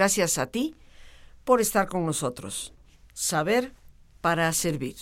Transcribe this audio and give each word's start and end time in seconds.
Gracias 0.00 0.38
a 0.38 0.46
ti 0.46 0.74
por 1.44 1.60
estar 1.60 1.86
con 1.86 2.06
nosotros. 2.06 2.72
Saber 3.12 3.74
para 4.22 4.50
servir. 4.54 4.96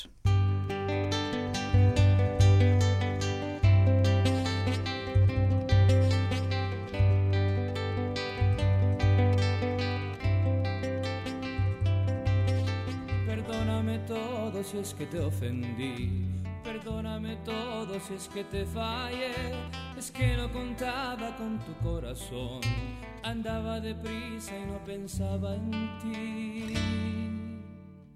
Perdóname 13.25 14.01
todo 14.01 14.65
si 14.65 14.79
es 14.79 14.95
que 14.95 15.07
te 15.07 15.21
ofendí. 15.21 16.27
Perdóname 16.65 17.37
todo 17.45 17.68
si 18.01 18.15
es 18.15 18.29
que 18.29 18.45
te 18.45 18.65
fallé. 18.65 19.33
Es 19.97 20.11
que 20.11 20.37
no 20.37 20.53
contaba 20.53 21.37
con 21.37 21.59
tu 21.61 21.75
corazón. 21.79 22.61
Andaba 23.23 23.81
deprisa 23.81 24.57
y 24.57 24.65
no 24.67 24.79
pensaba 24.85 25.55
en 25.55 25.71
ti. 26.01 26.75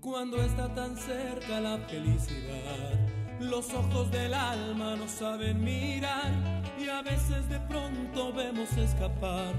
Cuando 0.00 0.36
está 0.42 0.72
tan 0.74 0.96
cerca 0.96 1.60
la 1.60 1.78
felicidad, 1.78 2.98
los 3.40 3.72
ojos 3.72 4.10
del 4.10 4.34
alma 4.34 4.96
no 4.96 5.08
saben 5.08 5.62
mirar 5.62 6.32
y 6.78 6.88
a 6.88 7.02
veces 7.02 7.48
de 7.48 7.60
pronto 7.60 8.32
vemos 8.32 8.72
escapar 8.76 9.54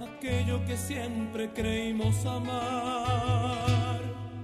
aquello 0.00 0.64
que 0.66 0.76
siempre 0.76 1.50
creímos 1.52 2.24
amar. 2.26 4.00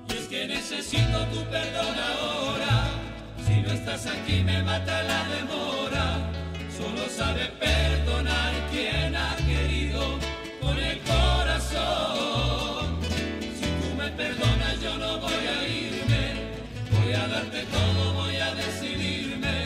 Y 0.09 0.12
es 0.12 0.28
que 0.28 0.47
necesito 0.47 1.27
tu 1.33 1.41
perdón 1.50 1.94
ahora, 1.98 2.83
no 3.64 3.72
estás 3.72 4.06
aquí 4.06 4.42
me 4.42 4.62
mata 4.62 5.02
la 5.02 5.28
demora, 5.28 6.30
solo 6.76 7.08
sabe 7.08 7.46
perdonar 7.58 8.52
quien 8.70 9.16
ha 9.16 9.36
querido 9.36 10.18
con 10.60 10.78
el 10.78 10.98
corazón. 11.00 12.98
Si 13.58 13.66
tú 13.80 13.94
me 13.96 14.08
perdonas 14.10 14.80
yo 14.80 14.98
no 14.98 15.18
voy 15.20 15.32
a 15.32 15.68
irme, 15.68 16.32
voy 16.90 17.12
a 17.14 17.26
darte 17.26 17.64
todo, 17.64 18.14
voy 18.14 18.36
a 18.36 18.54
decidirme, 18.54 19.64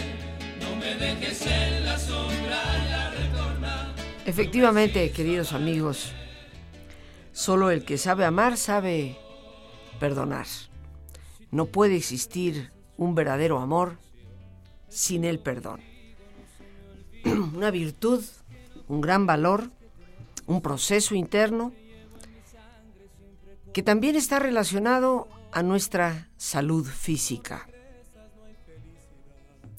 no 0.60 0.76
me 0.76 0.94
dejes 0.94 1.46
en 1.46 1.84
la 1.84 1.98
sombra 1.98 2.62
ya 2.88 3.10
retornar. 3.10 3.94
Efectivamente, 4.26 5.10
queridos 5.10 5.52
amigos, 5.52 6.12
solo 7.32 7.70
el 7.70 7.84
que 7.84 7.98
sabe 7.98 8.24
amar 8.24 8.56
sabe 8.56 9.18
perdonar. 9.98 10.46
No 11.50 11.66
puede 11.66 11.96
existir 11.96 12.70
un 12.98 13.14
verdadero 13.14 13.58
amor 13.60 13.96
sin 14.88 15.24
el 15.24 15.38
perdón. 15.38 15.80
Una 17.24 17.70
virtud, 17.70 18.22
un 18.88 19.00
gran 19.00 19.26
valor, 19.26 19.70
un 20.46 20.60
proceso 20.60 21.14
interno 21.14 21.72
que 23.72 23.82
también 23.82 24.16
está 24.16 24.38
relacionado 24.38 25.28
a 25.52 25.62
nuestra 25.62 26.28
salud 26.36 26.86
física. 26.86 27.68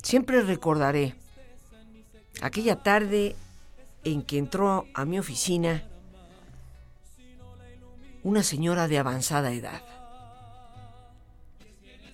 Siempre 0.02 0.42
recordaré 0.42 1.16
aquella 2.42 2.82
tarde 2.82 3.36
en 4.04 4.22
que 4.22 4.38
entró 4.38 4.86
a 4.94 5.06
mi 5.06 5.20
oficina 5.20 5.84
una 8.24 8.44
señora 8.44 8.88
de 8.88 9.00
avanzada 9.00 9.52
edad. 9.52 9.82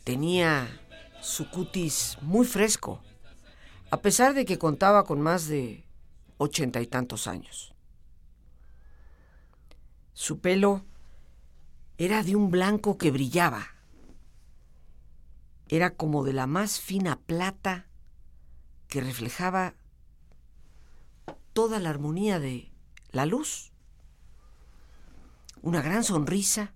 Tenía 0.03 0.67
su 1.25 1.49
cutis 1.49 2.19
muy 2.21 2.45
fresco, 2.45 3.01
a 3.89 3.97
pesar 3.97 4.35
de 4.35 4.45
que 4.45 4.59
contaba 4.59 5.05
con 5.05 5.21
más 5.21 5.47
de 5.47 5.83
ochenta 6.37 6.81
y 6.81 6.87
tantos 6.87 7.25
años. 7.25 7.73
Su 10.13 10.39
pelo 10.39 10.85
era 11.97 12.21
de 12.21 12.35
un 12.35 12.51
blanco 12.51 12.99
que 12.99 13.09
brillaba. 13.09 13.65
Era 15.67 15.95
como 15.95 16.23
de 16.23 16.33
la 16.33 16.45
más 16.45 16.79
fina 16.79 17.19
plata 17.19 17.87
que 18.87 19.01
reflejaba 19.01 19.73
toda 21.53 21.79
la 21.79 21.89
armonía 21.89 22.39
de 22.39 22.71
la 23.09 23.25
luz. 23.25 23.71
Una 25.63 25.81
gran 25.81 26.03
sonrisa, 26.03 26.75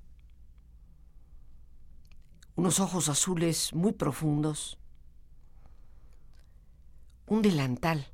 unos 2.60 2.82
ojos 2.82 3.08
azules 3.08 3.74
muy 3.74 3.94
profundos, 3.94 4.78
un 7.26 7.42
delantal, 7.42 8.12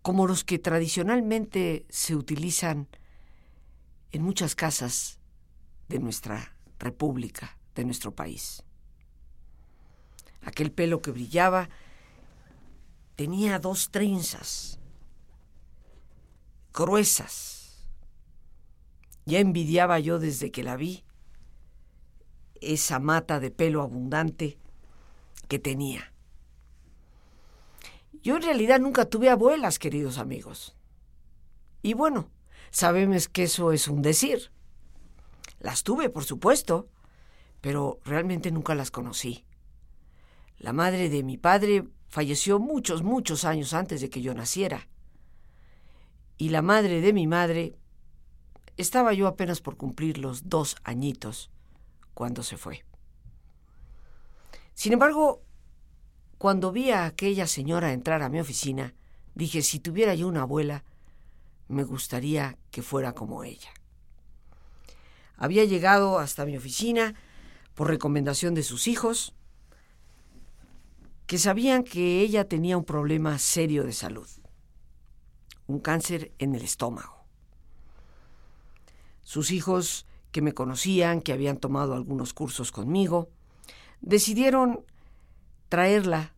como 0.00 0.28
los 0.28 0.44
que 0.44 0.60
tradicionalmente 0.60 1.86
se 1.88 2.14
utilizan 2.14 2.86
en 4.12 4.22
muchas 4.22 4.54
casas 4.54 5.18
de 5.88 5.98
nuestra 5.98 6.54
república, 6.78 7.58
de 7.74 7.84
nuestro 7.84 8.14
país. 8.14 8.62
Aquel 10.42 10.70
pelo 10.70 11.02
que 11.02 11.10
brillaba 11.10 11.68
tenía 13.16 13.58
dos 13.58 13.90
trenzas 13.90 14.78
gruesas. 16.72 17.88
Ya 19.26 19.40
envidiaba 19.40 19.98
yo 19.98 20.20
desde 20.20 20.52
que 20.52 20.62
la 20.62 20.76
vi 20.76 21.02
esa 22.62 22.98
mata 22.98 23.40
de 23.40 23.50
pelo 23.50 23.82
abundante 23.82 24.58
que 25.48 25.58
tenía. 25.58 26.12
Yo 28.22 28.36
en 28.36 28.42
realidad 28.42 28.80
nunca 28.80 29.06
tuve 29.06 29.30
abuelas, 29.30 29.78
queridos 29.78 30.18
amigos. 30.18 30.76
Y 31.82 31.94
bueno, 31.94 32.30
sabemos 32.70 33.28
que 33.28 33.44
eso 33.44 33.72
es 33.72 33.88
un 33.88 34.02
decir. 34.02 34.50
Las 35.60 35.82
tuve, 35.82 36.10
por 36.10 36.24
supuesto, 36.24 36.88
pero 37.60 38.00
realmente 38.04 38.50
nunca 38.50 38.74
las 38.74 38.90
conocí. 38.90 39.44
La 40.58 40.72
madre 40.72 41.08
de 41.08 41.22
mi 41.22 41.36
padre 41.36 41.84
falleció 42.08 42.58
muchos, 42.58 43.02
muchos 43.02 43.44
años 43.44 43.72
antes 43.74 44.00
de 44.00 44.10
que 44.10 44.22
yo 44.22 44.34
naciera. 44.34 44.88
Y 46.36 46.50
la 46.50 46.62
madre 46.62 47.00
de 47.00 47.12
mi 47.12 47.26
madre 47.26 47.76
estaba 48.76 49.12
yo 49.12 49.26
apenas 49.26 49.60
por 49.60 49.76
cumplir 49.76 50.18
los 50.18 50.48
dos 50.48 50.76
añitos 50.84 51.50
cuando 52.18 52.42
se 52.42 52.56
fue. 52.56 52.84
Sin 54.74 54.92
embargo, 54.92 55.40
cuando 56.36 56.72
vi 56.72 56.90
a 56.90 57.04
aquella 57.04 57.46
señora 57.46 57.92
entrar 57.92 58.22
a 58.22 58.28
mi 58.28 58.40
oficina, 58.40 58.92
dije, 59.36 59.62
si 59.62 59.78
tuviera 59.78 60.16
yo 60.16 60.26
una 60.26 60.42
abuela, 60.42 60.82
me 61.68 61.84
gustaría 61.84 62.58
que 62.72 62.82
fuera 62.82 63.12
como 63.12 63.44
ella. 63.44 63.70
Había 65.36 65.64
llegado 65.64 66.18
hasta 66.18 66.44
mi 66.44 66.56
oficina 66.56 67.14
por 67.76 67.86
recomendación 67.86 68.52
de 68.52 68.64
sus 68.64 68.88
hijos, 68.88 69.32
que 71.28 71.38
sabían 71.38 71.84
que 71.84 72.20
ella 72.20 72.48
tenía 72.48 72.76
un 72.76 72.84
problema 72.84 73.38
serio 73.38 73.84
de 73.84 73.92
salud, 73.92 74.28
un 75.68 75.78
cáncer 75.78 76.32
en 76.40 76.56
el 76.56 76.62
estómago. 76.62 77.24
Sus 79.22 79.52
hijos, 79.52 80.07
que 80.30 80.42
me 80.42 80.52
conocían, 80.52 81.20
que 81.20 81.32
habían 81.32 81.58
tomado 81.58 81.94
algunos 81.94 82.34
cursos 82.34 82.72
conmigo, 82.72 83.30
decidieron 84.00 84.84
traerla 85.68 86.34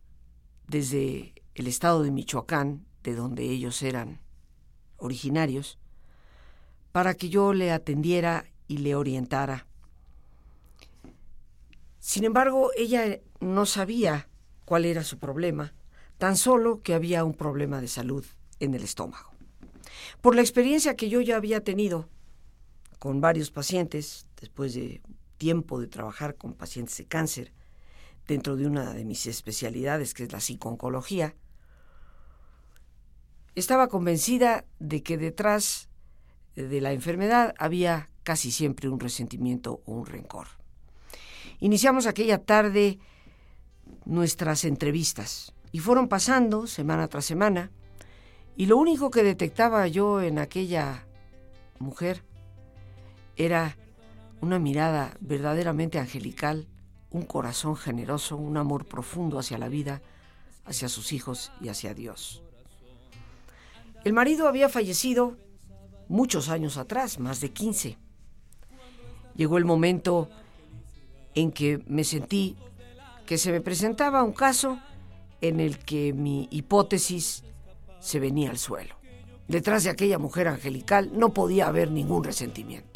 desde 0.67 1.33
el 1.55 1.67
estado 1.67 2.03
de 2.03 2.11
Michoacán, 2.11 2.85
de 3.03 3.15
donde 3.15 3.43
ellos 3.43 3.81
eran 3.81 4.21
originarios, 4.97 5.77
para 6.91 7.13
que 7.13 7.29
yo 7.29 7.53
le 7.53 7.71
atendiera 7.71 8.45
y 8.67 8.77
le 8.77 8.95
orientara. 8.95 9.67
Sin 11.99 12.23
embargo, 12.23 12.71
ella 12.77 13.19
no 13.39 13.65
sabía 13.65 14.27
cuál 14.65 14.85
era 14.85 15.03
su 15.03 15.17
problema, 15.17 15.73
tan 16.17 16.37
solo 16.37 16.81
que 16.81 16.93
había 16.93 17.23
un 17.23 17.33
problema 17.33 17.81
de 17.81 17.87
salud 17.87 18.25
en 18.59 18.73
el 18.73 18.83
estómago. 18.83 19.31
Por 20.21 20.35
la 20.35 20.41
experiencia 20.41 20.95
que 20.95 21.09
yo 21.09 21.21
ya 21.21 21.35
había 21.35 21.63
tenido 21.63 22.09
con 23.01 23.19
varios 23.19 23.49
pacientes, 23.49 24.27
después 24.39 24.75
de 24.75 25.01
tiempo 25.39 25.81
de 25.81 25.87
trabajar 25.87 26.35
con 26.35 26.53
pacientes 26.53 26.95
de 26.97 27.05
cáncer, 27.05 27.51
dentro 28.27 28.55
de 28.55 28.67
una 28.67 28.93
de 28.93 29.05
mis 29.05 29.25
especialidades, 29.25 30.13
que 30.13 30.21
es 30.21 30.31
la 30.31 30.39
psicooncología, 30.39 31.33
estaba 33.55 33.87
convencida 33.87 34.65
de 34.77 35.01
que 35.01 35.17
detrás 35.17 35.89
de 36.55 36.79
la 36.79 36.93
enfermedad 36.93 37.55
había 37.57 38.07
casi 38.21 38.51
siempre 38.51 38.87
un 38.87 38.99
resentimiento 38.99 39.81
o 39.85 39.93
un 39.93 40.05
rencor. 40.05 40.45
Iniciamos 41.59 42.05
aquella 42.05 42.37
tarde 42.37 42.99
nuestras 44.05 44.63
entrevistas 44.63 45.55
y 45.71 45.79
fueron 45.79 46.07
pasando 46.07 46.67
semana 46.67 47.07
tras 47.07 47.25
semana 47.25 47.71
y 48.55 48.67
lo 48.67 48.77
único 48.77 49.09
que 49.09 49.23
detectaba 49.23 49.87
yo 49.87 50.21
en 50.21 50.37
aquella 50.37 51.07
mujer 51.79 52.29
era 53.35 53.77
una 54.41 54.59
mirada 54.59 55.15
verdaderamente 55.19 55.99
angelical, 55.99 56.67
un 57.09 57.23
corazón 57.23 57.75
generoso, 57.75 58.37
un 58.37 58.57
amor 58.57 58.85
profundo 58.85 59.39
hacia 59.39 59.57
la 59.57 59.69
vida, 59.69 60.01
hacia 60.65 60.89
sus 60.89 61.13
hijos 61.13 61.51
y 61.61 61.69
hacia 61.69 61.93
Dios. 61.93 62.41
El 64.03 64.13
marido 64.13 64.47
había 64.47 64.69
fallecido 64.69 65.37
muchos 66.07 66.49
años 66.49 66.77
atrás, 66.77 67.19
más 67.19 67.39
de 67.39 67.51
15. 67.51 67.97
Llegó 69.35 69.57
el 69.57 69.65
momento 69.65 70.29
en 71.35 71.51
que 71.51 71.83
me 71.87 72.03
sentí 72.03 72.57
que 73.25 73.37
se 73.37 73.51
me 73.51 73.61
presentaba 73.61 74.23
un 74.23 74.33
caso 74.33 74.79
en 75.39 75.59
el 75.59 75.77
que 75.79 76.13
mi 76.13 76.47
hipótesis 76.51 77.43
se 77.99 78.19
venía 78.19 78.49
al 78.49 78.57
suelo. 78.57 78.95
Detrás 79.47 79.83
de 79.83 79.89
aquella 79.89 80.17
mujer 80.17 80.47
angelical 80.47 81.11
no 81.13 81.33
podía 81.33 81.67
haber 81.67 81.91
ningún 81.91 82.23
resentimiento. 82.23 82.90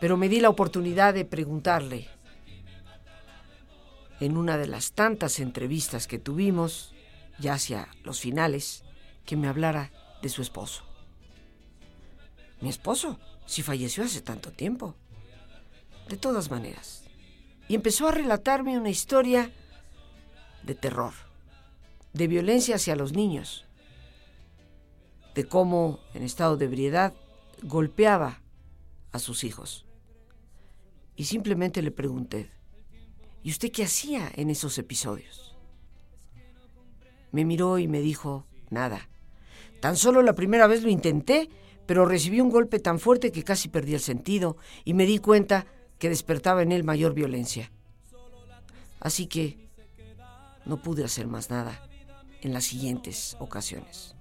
Pero 0.00 0.16
me 0.16 0.28
di 0.28 0.40
la 0.40 0.48
oportunidad 0.48 1.14
de 1.14 1.24
preguntarle 1.24 2.08
en 4.20 4.36
una 4.36 4.56
de 4.56 4.66
las 4.66 4.92
tantas 4.92 5.40
entrevistas 5.40 6.06
que 6.06 6.18
tuvimos, 6.18 6.94
ya 7.38 7.54
hacia 7.54 7.88
los 8.02 8.20
finales, 8.20 8.84
que 9.24 9.36
me 9.36 9.48
hablara 9.48 9.90
de 10.22 10.28
su 10.28 10.42
esposo. 10.42 10.84
Mi 12.60 12.68
esposo, 12.68 13.18
si 13.44 13.62
falleció 13.62 14.04
hace 14.04 14.22
tanto 14.22 14.52
tiempo. 14.52 14.94
De 16.08 16.16
todas 16.16 16.50
maneras. 16.50 17.04
Y 17.68 17.74
empezó 17.74 18.08
a 18.08 18.12
relatarme 18.12 18.78
una 18.78 18.90
historia 18.90 19.50
de 20.62 20.74
terror, 20.74 21.12
de 22.12 22.28
violencia 22.28 22.76
hacia 22.76 22.96
los 22.96 23.12
niños, 23.12 23.64
de 25.34 25.44
cómo 25.44 26.00
en 26.14 26.22
estado 26.22 26.56
de 26.56 26.66
ebriedad 26.66 27.12
golpeaba 27.62 28.40
a 29.12 29.18
sus 29.18 29.44
hijos. 29.44 29.85
Y 31.16 31.24
simplemente 31.24 31.82
le 31.82 31.90
pregunté, 31.90 32.50
¿y 33.42 33.50
usted 33.50 33.72
qué 33.72 33.84
hacía 33.84 34.30
en 34.36 34.50
esos 34.50 34.76
episodios? 34.78 35.56
Me 37.32 37.44
miró 37.44 37.78
y 37.78 37.88
me 37.88 38.00
dijo, 38.00 38.46
nada. 38.70 39.08
Tan 39.80 39.96
solo 39.96 40.22
la 40.22 40.34
primera 40.34 40.66
vez 40.66 40.82
lo 40.82 40.90
intenté, 40.90 41.48
pero 41.86 42.04
recibí 42.04 42.40
un 42.40 42.50
golpe 42.50 42.78
tan 42.78 42.98
fuerte 42.98 43.32
que 43.32 43.44
casi 43.44 43.68
perdí 43.68 43.94
el 43.94 44.00
sentido 44.00 44.56
y 44.84 44.94
me 44.94 45.06
di 45.06 45.18
cuenta 45.18 45.66
que 45.98 46.08
despertaba 46.08 46.62
en 46.62 46.72
él 46.72 46.84
mayor 46.84 47.14
violencia. 47.14 47.70
Así 49.00 49.26
que 49.26 49.68
no 50.64 50.82
pude 50.82 51.04
hacer 51.04 51.26
más 51.26 51.50
nada 51.50 51.88
en 52.42 52.52
las 52.52 52.64
siguientes 52.64 53.36
ocasiones. 53.38 54.14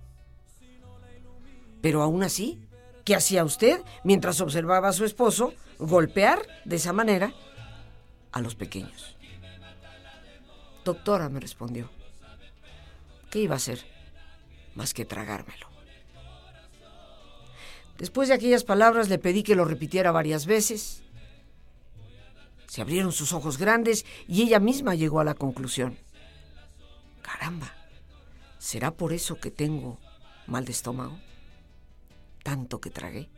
Pero 1.81 2.01
aún 2.01 2.24
así, 2.24 2.62
¿qué 3.06 3.16
hacía 3.16 3.46
usted 3.46 3.81
mientras 4.04 4.42
observaba 4.42 4.90
a 4.90 4.94
su 4.94 5.06
esposo 5.06 5.54
golpear 5.80 6.46
de 6.66 6.75
esa 6.75 6.92
manera 6.92 7.34
a 8.31 8.42
los 8.42 8.56
pequeños? 8.56 9.16
Doctora, 10.84 11.30
me 11.30 11.40
respondió, 11.40 11.90
¿qué 13.30 13.40
iba 13.40 13.54
a 13.54 13.57
hacer 13.57 13.86
más 14.74 14.94
que 14.94 15.06
tragármelo? 15.06 15.68
Después 17.98 18.28
de 18.28 18.36
aquellas 18.36 18.66
palabras 18.66 19.08
le 19.08 19.19
pedí 19.19 19.44
que 19.44 19.56
lo 19.56 19.63
repitiera 19.63 20.12
varias 20.12 20.46
veces. 20.46 21.04
Se 22.68 22.81
abrieron 22.81 23.13
sus 23.13 23.31
ojos 23.31 23.58
grandes 23.58 24.06
y 24.28 24.42
ella 24.42 24.60
misma 24.60 24.96
llegó 24.96 25.22
a 25.22 25.24
la 25.24 25.34
conclusión. 25.34 25.98
Caramba, 27.22 27.74
¿será 28.60 28.92
por 28.92 29.13
eso 29.13 29.40
que 29.40 29.50
tengo 29.50 29.98
mal 30.46 30.66
de 30.66 30.74
estómago? 30.74 31.18
Tanto 32.45 32.80
que 32.80 32.92
tragué. 32.92 33.31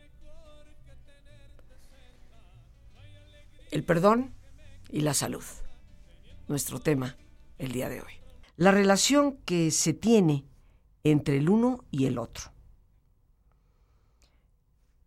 El 3.70 3.82
perdón 3.82 4.34
y 4.90 5.00
la 5.00 5.14
salud. 5.14 5.44
Nuestro 6.46 6.78
tema 6.78 7.16
el 7.56 7.72
día 7.72 7.88
de 7.88 8.02
hoy. 8.02 8.12
La 8.56 8.70
relación 8.70 9.38
que 9.46 9.70
se 9.70 9.94
tiene 9.94 10.44
entre 11.04 11.38
el 11.38 11.48
uno 11.48 11.86
y 11.90 12.04
el 12.04 12.18
otro. 12.18 12.52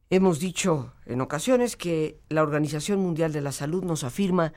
Hemos 0.09 0.39
dicho 0.39 0.94
en 1.06 1.21
ocasiones 1.21 1.77
que 1.77 2.19
la 2.27 2.42
Organización 2.42 3.00
Mundial 3.01 3.31
de 3.31 3.42
la 3.42 3.51
Salud 3.51 3.83
nos 3.83 4.04
afirma 4.04 4.51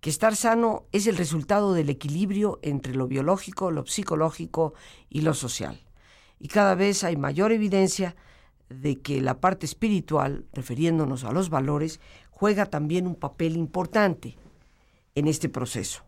que 0.00 0.10
estar 0.10 0.36
sano 0.36 0.88
es 0.92 1.06
el 1.06 1.16
resultado 1.16 1.72
del 1.72 1.88
equilibrio 1.88 2.58
entre 2.62 2.94
lo 2.94 3.06
biológico, 3.08 3.70
lo 3.70 3.86
psicológico 3.86 4.74
y 5.08 5.22
lo 5.22 5.32
social. 5.32 5.80
Y 6.38 6.48
cada 6.48 6.74
vez 6.74 7.02
hay 7.02 7.16
mayor 7.16 7.50
evidencia 7.50 8.14
de 8.80 9.00
que 9.00 9.20
la 9.20 9.40
parte 9.40 9.66
espiritual, 9.66 10.46
refiriéndonos 10.52 11.24
a 11.24 11.32
los 11.32 11.50
valores, 11.50 12.00
juega 12.30 12.66
también 12.66 13.06
un 13.06 13.14
papel 13.14 13.56
importante 13.56 14.36
en 15.14 15.28
este 15.28 15.48
proceso. 15.48 16.02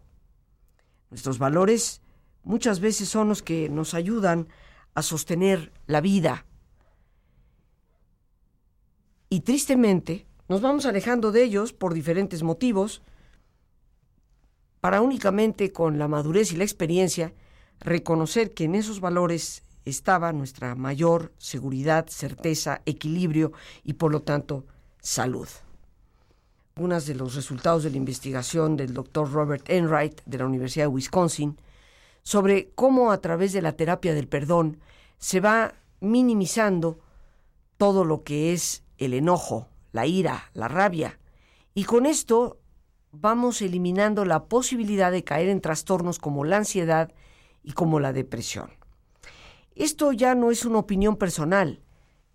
Nuestros 1.11 1.39
valores 1.39 2.03
muchas 2.43 2.81
veces 2.81 3.09
son 3.09 3.29
los 3.29 3.43
que 3.43 3.69
nos 3.69 3.95
ayudan 3.95 4.49
a 4.95 5.03
sostener 5.03 5.73
la 5.87 6.01
vida. 6.01 6.47
Y 9.29 9.41
tristemente 9.41 10.27
nos 10.49 10.61
vamos 10.61 10.87
alejando 10.87 11.33
de 11.33 11.43
ellos 11.43 11.73
por 11.73 11.93
diferentes 11.93 12.43
motivos, 12.43 13.03
para 14.81 15.01
únicamente 15.01 15.73
con 15.73 15.99
la 15.99 16.07
madurez 16.07 16.53
y 16.53 16.57
la 16.57 16.65
experiencia 16.65 17.35
reconocer 17.81 18.55
que 18.55 18.65
en 18.65 18.77
esos 18.77 19.01
valores 19.01 19.65
estaba 19.87 20.33
nuestra 20.33 20.75
mayor 20.75 21.33
seguridad, 21.38 22.06
certeza, 22.09 22.83
equilibrio 22.85 23.53
y 23.85 23.94
por 23.94 24.12
lo 24.12 24.21
tanto 24.21 24.67
salud. 25.00 25.49
Unos 26.79 27.06
de 27.06 27.15
los 27.15 27.35
resultados 27.35 27.85
de 27.85 27.91
la 27.91 27.97
investigación 27.97 28.77
del 28.77 28.93
doctor 28.93 29.33
Robert 29.33 29.65
Enright 29.71 30.21
de 30.27 30.38
la 30.38 30.47
Universidad 30.47 30.85
de 30.85 30.88
Wisconsin 30.88 31.56
sobre 32.23 32.71
cómo 32.75 33.12
a 33.12 33.21
través 33.21 33.53
de 33.53 33.62
la 33.62 33.73
terapia 33.73 34.12
del 34.12 34.29
perdón 34.29 34.81
se 35.19 35.41
va 35.41 35.73
minimizando 36.00 36.99
todo 37.79 38.05
lo 38.05 38.25
que 38.25 38.53
es 38.53 38.82
el 38.99 39.15
enojo, 39.15 39.69
la 39.93 40.06
ira, 40.06 40.50
la 40.53 40.69
rabia. 40.69 41.19
Y 41.75 41.85
con 41.85 42.05
esto 42.05 42.59
vamos 43.12 43.62
eliminando 43.62 44.25
la 44.25 44.44
posibilidad 44.44 45.12
de 45.12 45.25
caer 45.25 45.49
en 45.49 45.61
trastornos 45.61 46.19
como 46.19 46.44
la 46.44 46.59
ansiedad 46.59 47.12
y 47.62 47.73
como 47.73 48.00
la 48.00 48.12
depresión. 48.12 48.75
Esto 49.76 50.12
ya 50.12 50.34
no 50.34 50.50
es 50.50 50.64
una 50.64 50.78
opinión 50.78 51.17
personal, 51.17 51.82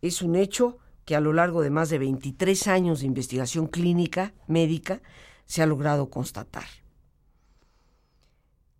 es 0.03 0.21
un 0.21 0.35
hecho 0.35 0.77
que 1.05 1.15
a 1.15 1.19
lo 1.19 1.33
largo 1.33 1.63
de 1.63 1.71
más 1.71 1.89
de 1.89 1.97
23 1.97 2.67
años 2.67 2.99
de 2.99 3.07
investigación 3.07 3.65
clínica, 3.65 4.35
médica, 4.45 5.01
se 5.45 5.63
ha 5.63 5.65
logrado 5.65 6.11
constatar. 6.11 6.67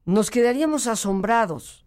Nos 0.06 0.30
quedaríamos 0.30 0.86
asombrados 0.86 1.86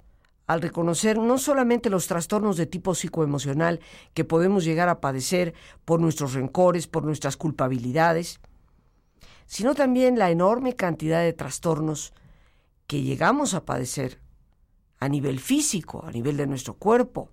al 0.49 0.63
reconocer 0.63 1.17
no 1.17 1.39
solamente 1.39 1.91
los 1.91 2.09
trastornos 2.09 2.57
de 2.57 2.67
tipo 2.67 2.97
psicoemocional 2.97 3.79
que 4.13 4.25
podemos 4.25 4.65
llegar 4.65 4.89
a 4.89 5.01
padecer 5.01 5.55
por 5.85 6.01
nuestros 6.01 6.35
rencores, 6.35 6.89
por 6.89 7.05
nuestras 7.05 7.37
culpabilidades, 7.37 8.41
sino 9.47 9.77
también 9.77 10.19
la 10.19 10.33
enorme 10.33 10.75
cantidad 10.75 11.23
de 11.23 11.33
trastornos 11.33 12.13
que 12.89 13.03
llegamos 13.03 13.55
a 13.55 13.65
padecer 13.65 14.24
a 15.05 15.09
nivel 15.09 15.39
físico, 15.39 16.03
a 16.07 16.11
nivel 16.11 16.39
de 16.39 16.47
nuestro 16.47 16.75
cuerpo, 16.75 17.29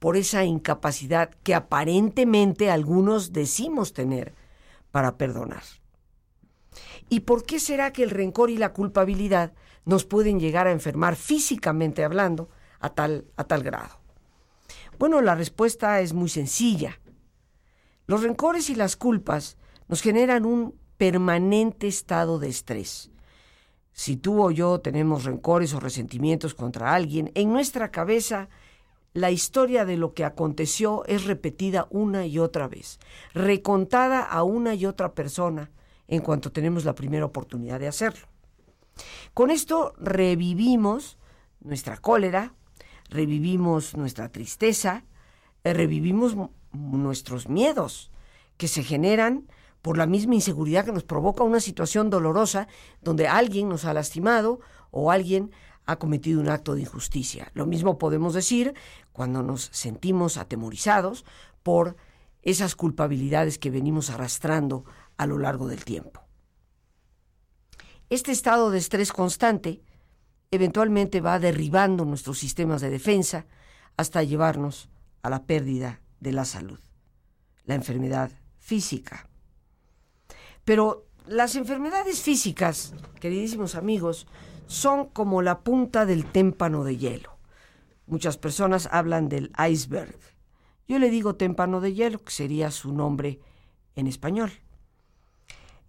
por 0.00 0.16
esa 0.16 0.44
incapacidad 0.44 1.30
que 1.44 1.54
aparentemente 1.54 2.70
algunos 2.70 3.32
decimos 3.32 3.92
tener 3.92 4.34
para 4.90 5.16
perdonar. 5.16 5.62
¿Y 7.08 7.20
por 7.20 7.44
qué 7.44 7.60
será 7.60 7.92
que 7.92 8.02
el 8.02 8.10
rencor 8.10 8.50
y 8.50 8.58
la 8.58 8.72
culpabilidad 8.72 9.54
nos 9.84 10.04
pueden 10.04 10.40
llegar 10.40 10.66
a 10.66 10.72
enfermar 10.72 11.14
físicamente 11.14 12.02
hablando 12.02 12.50
a 12.80 12.90
tal, 12.90 13.26
a 13.36 13.44
tal 13.44 13.62
grado? 13.62 14.00
Bueno, 14.98 15.20
la 15.20 15.36
respuesta 15.36 16.00
es 16.00 16.12
muy 16.12 16.28
sencilla. 16.28 16.98
Los 18.08 18.24
rencores 18.24 18.70
y 18.70 18.74
las 18.74 18.96
culpas 18.96 19.56
nos 19.86 20.02
generan 20.02 20.44
un 20.44 20.74
permanente 20.96 21.86
estado 21.86 22.40
de 22.40 22.48
estrés 22.48 23.12
si 23.96 24.18
tú 24.18 24.42
o 24.42 24.50
yo 24.50 24.78
tenemos 24.80 25.24
rencores 25.24 25.72
o 25.72 25.80
resentimientos 25.80 26.54
contra 26.54 26.94
alguien, 26.94 27.32
en 27.34 27.50
nuestra 27.50 27.90
cabeza 27.90 28.50
la 29.14 29.30
historia 29.30 29.86
de 29.86 29.96
lo 29.96 30.12
que 30.12 30.26
aconteció 30.26 31.02
es 31.06 31.24
repetida 31.24 31.86
una 31.88 32.26
y 32.26 32.38
otra 32.38 32.68
vez, 32.68 33.00
recontada 33.32 34.22
a 34.22 34.42
una 34.42 34.74
y 34.74 34.84
otra 34.84 35.14
persona 35.14 35.70
en 36.08 36.20
cuanto 36.20 36.52
tenemos 36.52 36.84
la 36.84 36.94
primera 36.94 37.24
oportunidad 37.24 37.80
de 37.80 37.88
hacerlo. 37.88 38.28
Con 39.32 39.50
esto 39.50 39.94
revivimos 39.98 41.16
nuestra 41.60 41.96
cólera, 41.96 42.52
revivimos 43.08 43.96
nuestra 43.96 44.28
tristeza, 44.28 45.04
eh, 45.64 45.72
revivimos 45.72 46.36
nuestros 46.72 47.48
miedos 47.48 48.10
que 48.58 48.68
se 48.68 48.82
generan 48.82 49.48
por 49.82 49.98
la 49.98 50.06
misma 50.06 50.34
inseguridad 50.34 50.84
que 50.84 50.92
nos 50.92 51.04
provoca 51.04 51.44
una 51.44 51.60
situación 51.60 52.10
dolorosa 52.10 52.68
donde 53.02 53.28
alguien 53.28 53.68
nos 53.68 53.84
ha 53.84 53.94
lastimado 53.94 54.60
o 54.90 55.10
alguien 55.10 55.50
ha 55.84 55.96
cometido 55.96 56.40
un 56.40 56.48
acto 56.48 56.74
de 56.74 56.82
injusticia. 56.82 57.50
Lo 57.54 57.66
mismo 57.66 57.98
podemos 57.98 58.34
decir 58.34 58.74
cuando 59.12 59.42
nos 59.42 59.70
sentimos 59.72 60.36
atemorizados 60.36 61.24
por 61.62 61.96
esas 62.42 62.76
culpabilidades 62.76 63.58
que 63.58 63.70
venimos 63.70 64.10
arrastrando 64.10 64.84
a 65.16 65.26
lo 65.26 65.38
largo 65.38 65.68
del 65.68 65.84
tiempo. 65.84 66.22
Este 68.08 68.30
estado 68.30 68.70
de 68.70 68.78
estrés 68.78 69.12
constante 69.12 69.82
eventualmente 70.50 71.20
va 71.20 71.38
derribando 71.38 72.04
nuestros 72.04 72.38
sistemas 72.38 72.80
de 72.80 72.90
defensa 72.90 73.46
hasta 73.96 74.22
llevarnos 74.22 74.88
a 75.22 75.30
la 75.30 75.44
pérdida 75.44 76.00
de 76.20 76.32
la 76.32 76.44
salud, 76.44 76.78
la 77.64 77.74
enfermedad 77.74 78.30
física. 78.58 79.28
Pero 80.66 81.06
las 81.28 81.54
enfermedades 81.54 82.22
físicas, 82.22 82.92
queridísimos 83.20 83.76
amigos, 83.76 84.26
son 84.66 85.06
como 85.06 85.40
la 85.40 85.60
punta 85.60 86.04
del 86.04 86.26
témpano 86.26 86.82
de 86.82 86.96
hielo. 86.96 87.38
Muchas 88.06 88.36
personas 88.36 88.88
hablan 88.90 89.28
del 89.28 89.52
iceberg. 89.70 90.18
Yo 90.88 90.98
le 90.98 91.08
digo 91.08 91.36
témpano 91.36 91.80
de 91.80 91.94
hielo, 91.94 92.18
que 92.18 92.32
sería 92.32 92.72
su 92.72 92.92
nombre 92.92 93.38
en 93.94 94.08
español. 94.08 94.50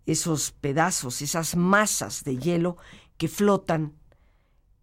Esos 0.06 0.52
pedazos, 0.52 1.24
esas 1.24 1.56
masas 1.56 2.24
de 2.24 2.38
hielo 2.38 2.78
que 3.18 3.28
flotan 3.28 3.96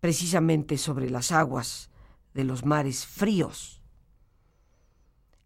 precisamente 0.01 0.77
sobre 0.77 1.09
las 1.09 1.31
aguas 1.31 1.89
de 2.35 2.43
los 2.43 2.65
mares 2.65 3.07
fríos. 3.07 3.81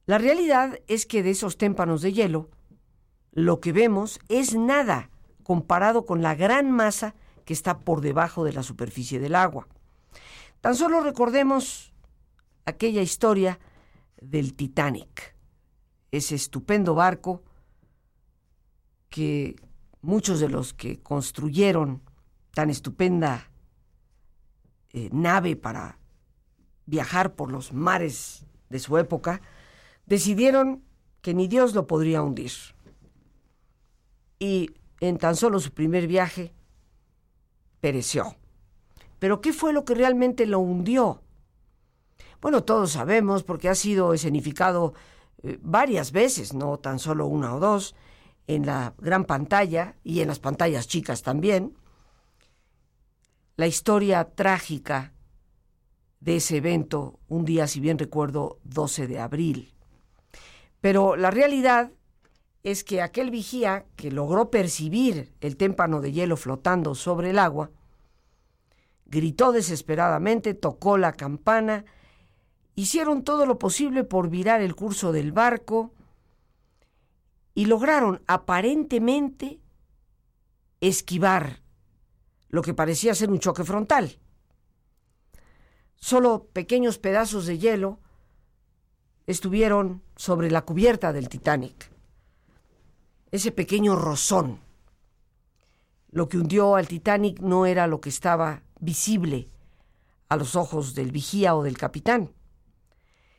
La 0.07 0.17
realidad 0.17 0.81
es 0.87 1.05
que 1.05 1.23
de 1.23 1.33
esos 1.33 1.59
témpanos 1.59 2.01
de 2.01 2.15
hielo, 2.15 2.49
lo 3.39 3.61
que 3.61 3.73
vemos 3.73 4.19
es 4.29 4.55
nada 4.55 5.11
comparado 5.45 6.05
con 6.05 6.23
la 6.23 6.35
gran 6.35 6.73
masa 6.73 7.15
que 7.45 7.53
está 7.53 7.79
por 7.79 8.01
debajo 8.01 8.45
de 8.45 8.53
la 8.53 8.65
superficie 8.65 9.21
del 9.21 9.37
agua. 9.37 9.69
Tan 10.61 10.75
solo 10.75 11.01
recordemos 11.01 11.93
aquella 12.65 13.01
historia 13.01 13.61
del 14.21 14.55
Titanic, 14.55 15.37
ese 16.11 16.35
estupendo 16.35 16.97
barco 16.97 17.45
que 19.09 19.55
muchos 20.03 20.41
de 20.41 20.49
los 20.49 20.75
que 20.75 21.01
construyeron 21.01 22.03
tan 22.55 22.71
estupenda 22.71 23.51
eh, 24.93 25.11
nave 25.13 25.55
para 25.55 25.99
viajar 26.87 27.37
por 27.37 27.53
los 27.53 27.73
mares 27.73 28.45
de 28.69 28.81
su 28.81 28.99
época, 28.99 29.41
decidieron 30.07 30.83
que 31.23 31.35
ni 31.35 31.47
Dios 31.47 31.75
lo 31.75 31.87
podría 31.87 32.23
hundir. 32.23 32.51
Y 34.39 34.71
en 35.01 35.19
tan 35.19 35.37
solo 35.37 35.61
su 35.61 35.73
primer 35.73 36.07
viaje, 36.07 36.53
pereció. 37.81 38.37
Pero 39.19 39.41
¿qué 39.41 39.53
fue 39.53 39.73
lo 39.73 39.85
que 39.85 39.95
realmente 39.95 40.47
lo 40.47 40.61
hundió? 40.61 41.23
Bueno, 42.41 42.63
todos 42.65 42.93
sabemos 42.93 43.43
porque 43.43 43.69
ha 43.69 43.75
sido 43.75 44.15
escenificado 44.15 44.95
eh, 45.43 45.59
varias 45.61 46.13
veces, 46.13 46.55
no 46.55 46.79
tan 46.79 46.99
solo 46.99 47.27
una 47.27 47.55
o 47.55 47.61
dos, 47.61 47.95
en 48.47 48.65
la 48.65 48.95
gran 48.99 49.25
pantalla 49.25 49.97
y 50.05 50.21
en 50.21 50.29
las 50.29 50.39
pantallas 50.39 50.89
chicas 50.89 51.23
también, 51.23 51.77
la 53.57 53.67
historia 53.67 54.25
trágica 54.25 55.13
de 56.21 56.37
ese 56.37 56.57
evento, 56.59 57.19
un 57.29 57.45
día, 57.45 57.67
si 57.67 57.81
bien 57.81 57.99
recuerdo, 57.99 58.59
12 58.65 59.07
de 59.07 59.19
abril. 59.19 59.75
Pero 60.81 61.17
la 61.17 61.31
realidad 61.31 61.91
es 62.71 62.85
que 62.85 63.01
aquel 63.01 63.31
vigía 63.31 63.87
que 63.97 64.11
logró 64.11 64.51
percibir 64.51 65.33
el 65.41 65.57
témpano 65.57 66.03
de 66.03 66.13
hielo 66.13 66.37
flotando 66.37 66.95
sobre 66.95 67.31
el 67.31 67.39
agua, 67.39 67.71
gritó 69.07 69.53
desesperadamente, 69.53 70.53
tocó 70.53 70.99
la 70.99 71.13
campana, 71.15 71.87
hicieron 72.75 73.25
todo 73.25 73.47
lo 73.47 73.59
posible 73.59 74.05
por 74.05 74.29
virar 74.29 74.61
el 74.61 74.75
curso 74.75 75.13
del 75.13 75.33
barco 75.33 75.95
y 77.55 77.65
lograron 77.65 78.23
aparentemente 78.27 79.61
esquivar 80.83 81.63
lo 82.51 82.61
que 82.61 82.75
parecía 82.75 83.15
ser 83.15 83.31
un 83.31 83.39
choque 83.39 83.65
frontal. 83.65 84.19
Solo 85.97 86.49
pequeños 86.53 86.99
pedazos 86.99 87.47
de 87.47 87.59
hielo 87.59 87.99
estuvieron 89.27 90.03
sobre 90.17 90.51
la 90.51 90.67
cubierta 90.67 91.15
del 91.15 91.31
Titanic. 91.31 91.98
Ese 93.31 93.53
pequeño 93.53 93.97
rozón. 93.97 94.61
Lo 96.11 96.29
que 96.29 96.39
hundió 96.39 96.77
al 96.77 96.89
Titanic 96.89 97.41
no 97.41 97.67
era 97.67 97.87
lo 97.87 98.01
que 98.01 98.09
estaba 98.09 98.63
visible 98.81 99.51
a 100.29 100.37
los 100.37 100.57
ojos 100.57 100.95
del 100.95 101.13
vigía 101.13 101.55
o 101.55 101.63
del 101.63 101.77
capitán, 101.77 102.33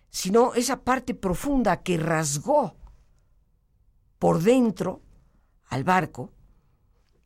sino 0.10 0.54
esa 0.54 0.84
parte 0.84 1.14
profunda 1.14 1.82
que 1.82 1.98
rasgó 1.98 2.76
por 4.20 4.42
dentro 4.42 5.02
al 5.66 5.84
barco 5.84 6.32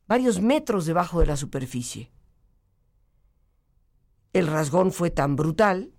varios 0.08 0.41
metros 0.41 0.86
debajo 0.86 1.20
de 1.20 1.25
la 1.25 1.38
superficie. 1.38 2.12
El 4.32 4.48
rasgón 4.48 4.91
fue 4.91 5.12
tan 5.12 5.36
brutal 5.36 5.93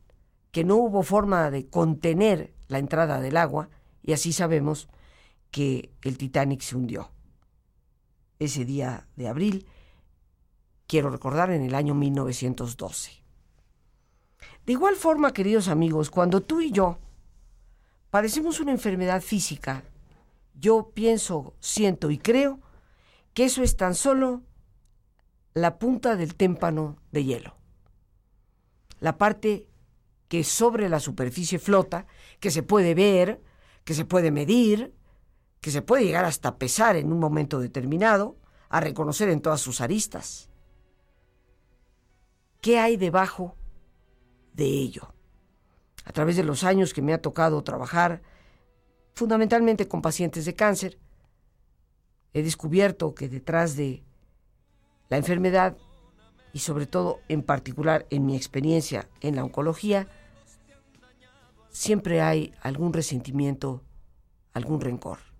que 0.50 0.64
no 0.64 0.76
hubo 0.76 1.02
forma 1.02 1.50
de 1.50 1.68
contener 1.68 2.54
la 2.68 2.78
entrada 2.78 3.20
del 3.20 3.36
agua 3.36 3.70
y 4.02 4.12
así 4.12 4.32
sabemos 4.32 4.88
que 5.54 5.92
el 6.02 6.18
Titanic 6.18 6.62
se 6.62 6.74
hundió. 6.74 7.12
Ese 8.40 8.64
día 8.64 9.06
de 9.14 9.28
abril, 9.28 9.68
quiero 10.88 11.10
recordar, 11.10 11.52
en 11.52 11.62
el 11.62 11.76
año 11.76 11.94
1912. 11.94 13.22
De 14.66 14.72
igual 14.72 14.96
forma, 14.96 15.32
queridos 15.32 15.68
amigos, 15.68 16.10
cuando 16.10 16.40
tú 16.40 16.60
y 16.60 16.72
yo 16.72 16.98
padecemos 18.10 18.58
una 18.58 18.72
enfermedad 18.72 19.22
física, 19.22 19.84
yo 20.54 20.90
pienso, 20.92 21.54
siento 21.60 22.10
y 22.10 22.18
creo 22.18 22.58
que 23.32 23.44
eso 23.44 23.62
es 23.62 23.76
tan 23.76 23.94
solo 23.94 24.42
la 25.52 25.78
punta 25.78 26.16
del 26.16 26.34
témpano 26.34 26.96
de 27.12 27.26
hielo. 27.26 27.54
La 28.98 29.18
parte 29.18 29.68
que 30.26 30.42
sobre 30.42 30.88
la 30.88 30.98
superficie 30.98 31.60
flota, 31.60 32.08
que 32.40 32.50
se 32.50 32.64
puede 32.64 32.96
ver, 32.96 33.40
que 33.84 33.94
se 33.94 34.04
puede 34.04 34.32
medir, 34.32 34.92
que 35.64 35.70
se 35.70 35.80
puede 35.80 36.04
llegar 36.04 36.26
hasta 36.26 36.58
pesar 36.58 36.94
en 36.94 37.10
un 37.10 37.18
momento 37.18 37.58
determinado, 37.58 38.36
a 38.68 38.80
reconocer 38.80 39.30
en 39.30 39.40
todas 39.40 39.62
sus 39.62 39.80
aristas. 39.80 40.50
¿Qué 42.60 42.78
hay 42.78 42.98
debajo 42.98 43.56
de 44.52 44.66
ello? 44.66 45.14
A 46.04 46.12
través 46.12 46.36
de 46.36 46.44
los 46.44 46.64
años 46.64 46.92
que 46.92 47.00
me 47.00 47.14
ha 47.14 47.22
tocado 47.22 47.64
trabajar, 47.64 48.20
fundamentalmente 49.14 49.88
con 49.88 50.02
pacientes 50.02 50.44
de 50.44 50.54
cáncer, 50.54 50.98
he 52.34 52.42
descubierto 52.42 53.14
que 53.14 53.30
detrás 53.30 53.74
de 53.74 54.04
la 55.08 55.16
enfermedad 55.16 55.78
y 56.52 56.58
sobre 56.58 56.84
todo 56.84 57.20
en 57.28 57.42
particular 57.42 58.06
en 58.10 58.26
mi 58.26 58.36
experiencia 58.36 59.08
en 59.22 59.36
la 59.36 59.44
oncología, 59.44 60.08
siempre 61.70 62.20
hay 62.20 62.52
algún 62.60 62.92
resentimiento, 62.92 63.82
algún 64.52 64.82
rencor. 64.82 65.33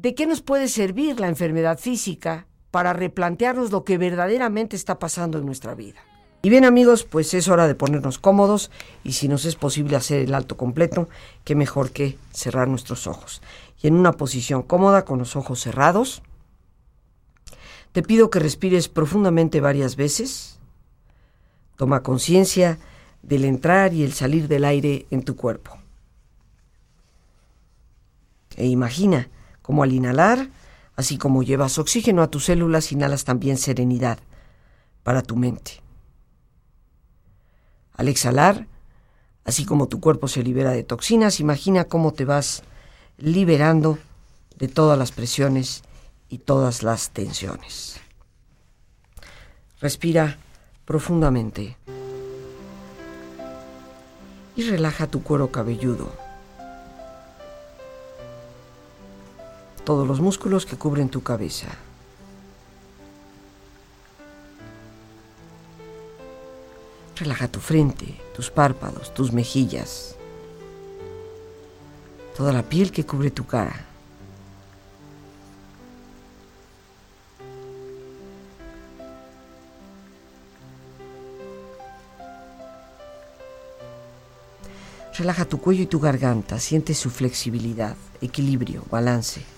¿De 0.00 0.14
qué 0.14 0.28
nos 0.28 0.42
puede 0.42 0.68
servir 0.68 1.18
la 1.18 1.26
enfermedad 1.26 1.76
física 1.76 2.46
para 2.70 2.92
replantearnos 2.92 3.72
lo 3.72 3.82
que 3.82 3.98
verdaderamente 3.98 4.76
está 4.76 5.00
pasando 5.00 5.38
en 5.38 5.44
nuestra 5.44 5.74
vida? 5.74 5.98
Y 6.40 6.50
bien 6.50 6.64
amigos, 6.64 7.02
pues 7.02 7.34
es 7.34 7.48
hora 7.48 7.66
de 7.66 7.74
ponernos 7.74 8.20
cómodos 8.20 8.70
y 9.02 9.14
si 9.14 9.26
nos 9.26 9.44
es 9.44 9.56
posible 9.56 9.96
hacer 9.96 10.20
el 10.20 10.34
alto 10.34 10.56
completo, 10.56 11.08
qué 11.42 11.56
mejor 11.56 11.90
que 11.90 12.16
cerrar 12.30 12.68
nuestros 12.68 13.08
ojos 13.08 13.42
y 13.82 13.88
en 13.88 13.94
una 13.94 14.12
posición 14.12 14.62
cómoda 14.62 15.04
con 15.04 15.18
los 15.18 15.34
ojos 15.34 15.58
cerrados. 15.58 16.22
Te 17.90 18.04
pido 18.04 18.30
que 18.30 18.38
respires 18.38 18.88
profundamente 18.88 19.60
varias 19.60 19.96
veces. 19.96 20.60
Toma 21.74 22.04
conciencia 22.04 22.78
del 23.22 23.44
entrar 23.44 23.92
y 23.92 24.04
el 24.04 24.12
salir 24.12 24.46
del 24.46 24.64
aire 24.64 25.06
en 25.10 25.24
tu 25.24 25.34
cuerpo. 25.34 25.76
E 28.54 28.66
imagina 28.66 29.28
cómo 29.68 29.82
al 29.82 29.92
inhalar, 29.92 30.48
así 30.96 31.18
como 31.18 31.42
llevas 31.42 31.78
oxígeno 31.78 32.22
a 32.22 32.30
tus 32.30 32.46
células, 32.46 32.90
inhalas 32.90 33.24
también 33.24 33.58
serenidad 33.58 34.18
para 35.02 35.20
tu 35.20 35.36
mente. 35.36 35.82
Al 37.92 38.08
exhalar, 38.08 38.66
así 39.44 39.66
como 39.66 39.86
tu 39.86 40.00
cuerpo 40.00 40.26
se 40.26 40.42
libera 40.42 40.70
de 40.70 40.84
toxinas, 40.84 41.38
imagina 41.38 41.84
cómo 41.84 42.14
te 42.14 42.24
vas 42.24 42.62
liberando 43.18 43.98
de 44.56 44.68
todas 44.68 44.98
las 44.98 45.12
presiones 45.12 45.82
y 46.30 46.38
todas 46.38 46.82
las 46.82 47.10
tensiones. 47.10 48.00
Respira 49.82 50.38
profundamente 50.86 51.76
y 54.56 54.62
relaja 54.62 55.08
tu 55.08 55.22
cuero 55.22 55.52
cabelludo. 55.52 56.27
Todos 59.88 60.06
los 60.06 60.20
músculos 60.20 60.66
que 60.66 60.76
cubren 60.76 61.08
tu 61.08 61.22
cabeza. 61.22 61.68
Relaja 67.16 67.48
tu 67.48 67.58
frente, 67.58 68.20
tus 68.36 68.50
párpados, 68.50 69.14
tus 69.14 69.32
mejillas 69.32 70.18
toda 72.38 72.52
la 72.52 72.62
piel 72.62 72.92
que 72.92 73.04
cubre 73.04 73.32
tu 73.32 73.44
cara. 73.44 73.84
Relaja 85.14 85.44
tu 85.46 85.60
cuello 85.60 85.82
y 85.82 85.86
tu 85.86 85.98
garganta, 85.98 86.60
siente 86.60 86.94
su 86.94 87.10
flexibilidad, 87.10 87.96
equilibrio, 88.20 88.84
balance. 88.88 89.57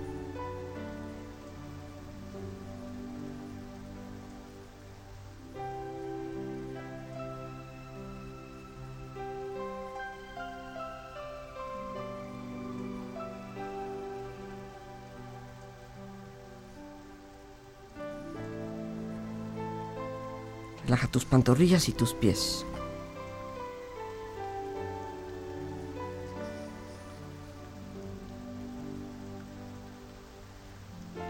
Tus 21.11 21.25
pantorrillas 21.25 21.89
y 21.89 21.91
tus 21.91 22.13
pies. 22.13 22.65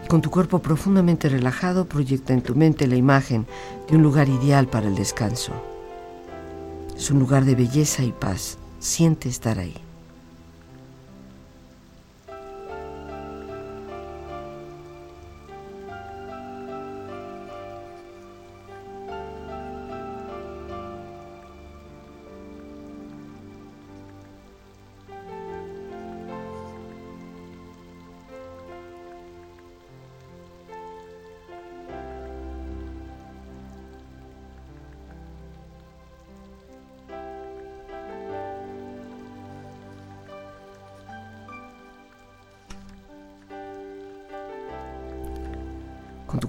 Con 0.08 0.20
tu 0.20 0.30
cuerpo 0.30 0.58
profundamente 0.58 1.28
relajado, 1.28 1.86
proyecta 1.86 2.34
en 2.34 2.42
tu 2.42 2.54
mente 2.54 2.86
la 2.86 2.96
imagen 2.96 3.46
de 3.88 3.96
un 3.96 4.02
lugar 4.02 4.28
ideal 4.28 4.66
para 4.66 4.86
el 4.86 4.94
descanso. 4.94 5.52
Es 6.94 7.10
un 7.10 7.18
lugar 7.18 7.44
de 7.46 7.54
belleza 7.54 8.04
y 8.04 8.12
paz. 8.12 8.58
Siente 8.78 9.28
estar 9.28 9.58
ahí. 9.58 9.91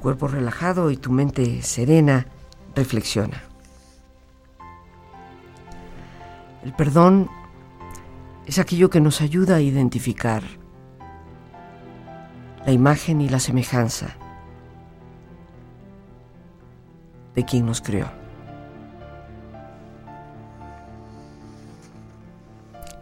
Cuerpo 0.03 0.27
relajado 0.27 0.91
y 0.91 0.97
tu 0.97 1.13
mente 1.13 1.61
serena, 1.61 2.27
reflexiona. 2.75 3.41
El 6.61 6.73
perdón 6.73 7.29
es 8.45 8.59
aquello 8.59 8.89
que 8.89 8.99
nos 8.99 9.21
ayuda 9.21 9.55
a 9.55 9.61
identificar 9.61 10.43
la 12.65 12.71
imagen 12.73 13.21
y 13.21 13.29
la 13.29 13.39
semejanza 13.39 14.17
de 17.33 17.45
quien 17.45 17.65
nos 17.65 17.79
creó. 17.79 18.11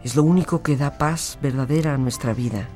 Es 0.04 0.14
lo 0.14 0.22
único 0.22 0.62
que 0.62 0.76
da 0.76 0.98
paz 0.98 1.36
verdadera 1.42 1.94
a 1.94 1.98
nuestra 1.98 2.32
vida. 2.32 2.68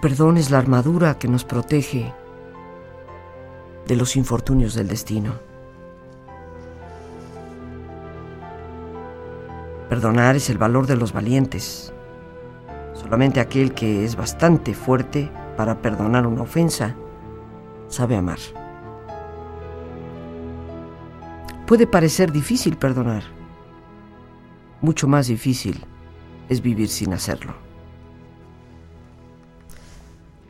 Perdón 0.00 0.38
es 0.38 0.50
la 0.50 0.56
armadura 0.56 1.18
que 1.18 1.28
nos 1.28 1.44
protege 1.44 2.14
de 3.86 3.96
los 3.96 4.16
infortunios 4.16 4.72
del 4.72 4.88
destino. 4.88 5.34
Perdonar 9.90 10.36
es 10.36 10.48
el 10.48 10.56
valor 10.56 10.86
de 10.86 10.96
los 10.96 11.12
valientes. 11.12 11.92
Solamente 12.94 13.40
aquel 13.40 13.74
que 13.74 14.06
es 14.06 14.16
bastante 14.16 14.72
fuerte 14.72 15.30
para 15.58 15.82
perdonar 15.82 16.26
una 16.26 16.42
ofensa 16.42 16.96
sabe 17.88 18.16
amar. 18.16 18.38
Puede 21.66 21.86
parecer 21.86 22.32
difícil 22.32 22.78
perdonar. 22.78 23.24
Mucho 24.80 25.06
más 25.06 25.26
difícil 25.26 25.84
es 26.48 26.62
vivir 26.62 26.88
sin 26.88 27.12
hacerlo. 27.12 27.69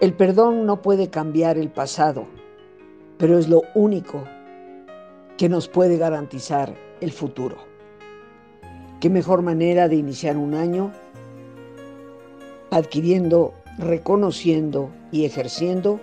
El 0.00 0.14
perdón 0.14 0.64
no 0.64 0.80
puede 0.80 1.10
cambiar 1.10 1.58
el 1.58 1.68
pasado, 1.68 2.24
pero 3.18 3.38
es 3.38 3.50
lo 3.50 3.64
único 3.74 4.24
que 5.36 5.50
nos 5.50 5.68
puede 5.68 5.98
garantizar 5.98 6.74
el 7.02 7.12
futuro. 7.12 7.58
¿Qué 8.98 9.10
mejor 9.10 9.42
manera 9.42 9.88
de 9.88 9.96
iniciar 9.96 10.38
un 10.38 10.54
año 10.54 10.90
adquiriendo, 12.70 13.52
reconociendo 13.76 14.88
y 15.12 15.26
ejerciendo 15.26 16.00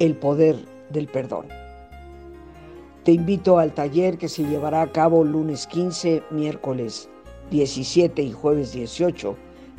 el 0.00 0.16
poder 0.16 0.56
del 0.90 1.06
perdón? 1.06 1.46
Te 3.04 3.12
invito 3.12 3.60
al 3.60 3.72
taller 3.72 4.18
que 4.18 4.28
se 4.28 4.42
llevará 4.42 4.82
a 4.82 4.90
cabo 4.90 5.22
lunes 5.22 5.68
15, 5.68 6.24
miércoles 6.32 7.08
17 7.52 8.20
y 8.20 8.32
jueves 8.32 8.72
18 8.72 9.36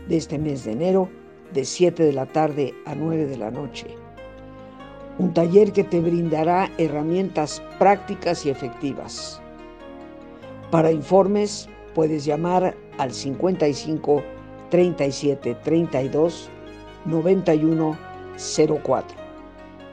de 0.08 0.15
este 0.15 0.39
mes 0.39 0.63
de 0.63 0.71
enero 0.71 1.22
de 1.53 1.65
7 1.65 2.03
de 2.03 2.13
la 2.13 2.25
tarde 2.25 2.73
a 2.85 2.95
9 2.95 3.25
de 3.25 3.37
la 3.37 3.51
noche. 3.51 3.87
Un 5.19 5.33
taller 5.33 5.71
que 5.71 5.83
te 5.83 6.01
brindará 6.01 6.69
herramientas 6.77 7.61
prácticas 7.77 8.45
y 8.45 8.49
efectivas. 8.49 9.39
Para 10.71 10.91
informes 10.91 11.69
puedes 11.93 12.25
llamar 12.25 12.75
al 12.97 13.13
55 13.13 14.23
37 14.71 15.55
32 15.63 16.49
91 17.05 17.97
04. 18.83 19.17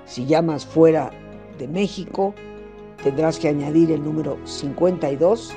Si 0.06 0.24
llamas 0.24 0.64
fuera 0.64 1.10
de 1.58 1.68
México, 1.68 2.34
tendrás 3.02 3.38
que 3.38 3.48
añadir 3.48 3.90
el 3.92 4.02
número 4.02 4.38
52 4.46 5.52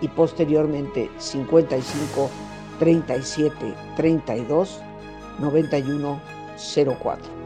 y 0.00 0.08
posteriormente 0.08 1.10
55 1.18 2.30
37 2.78 3.74
32 3.96 4.80
91 5.38 6.20
04. 7.00 7.40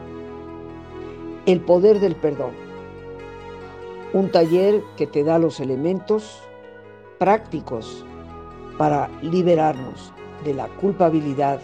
El 1.45 1.61
poder 1.61 1.99
del 1.99 2.15
perdón. 2.15 2.51
Un 4.13 4.31
taller 4.31 4.81
que 4.97 5.07
te 5.07 5.23
da 5.23 5.39
los 5.39 5.59
elementos 5.59 6.41
prácticos 7.17 8.05
para 8.77 9.09
liberarnos 9.21 10.11
de 10.43 10.53
la 10.53 10.67
culpabilidad 10.67 11.59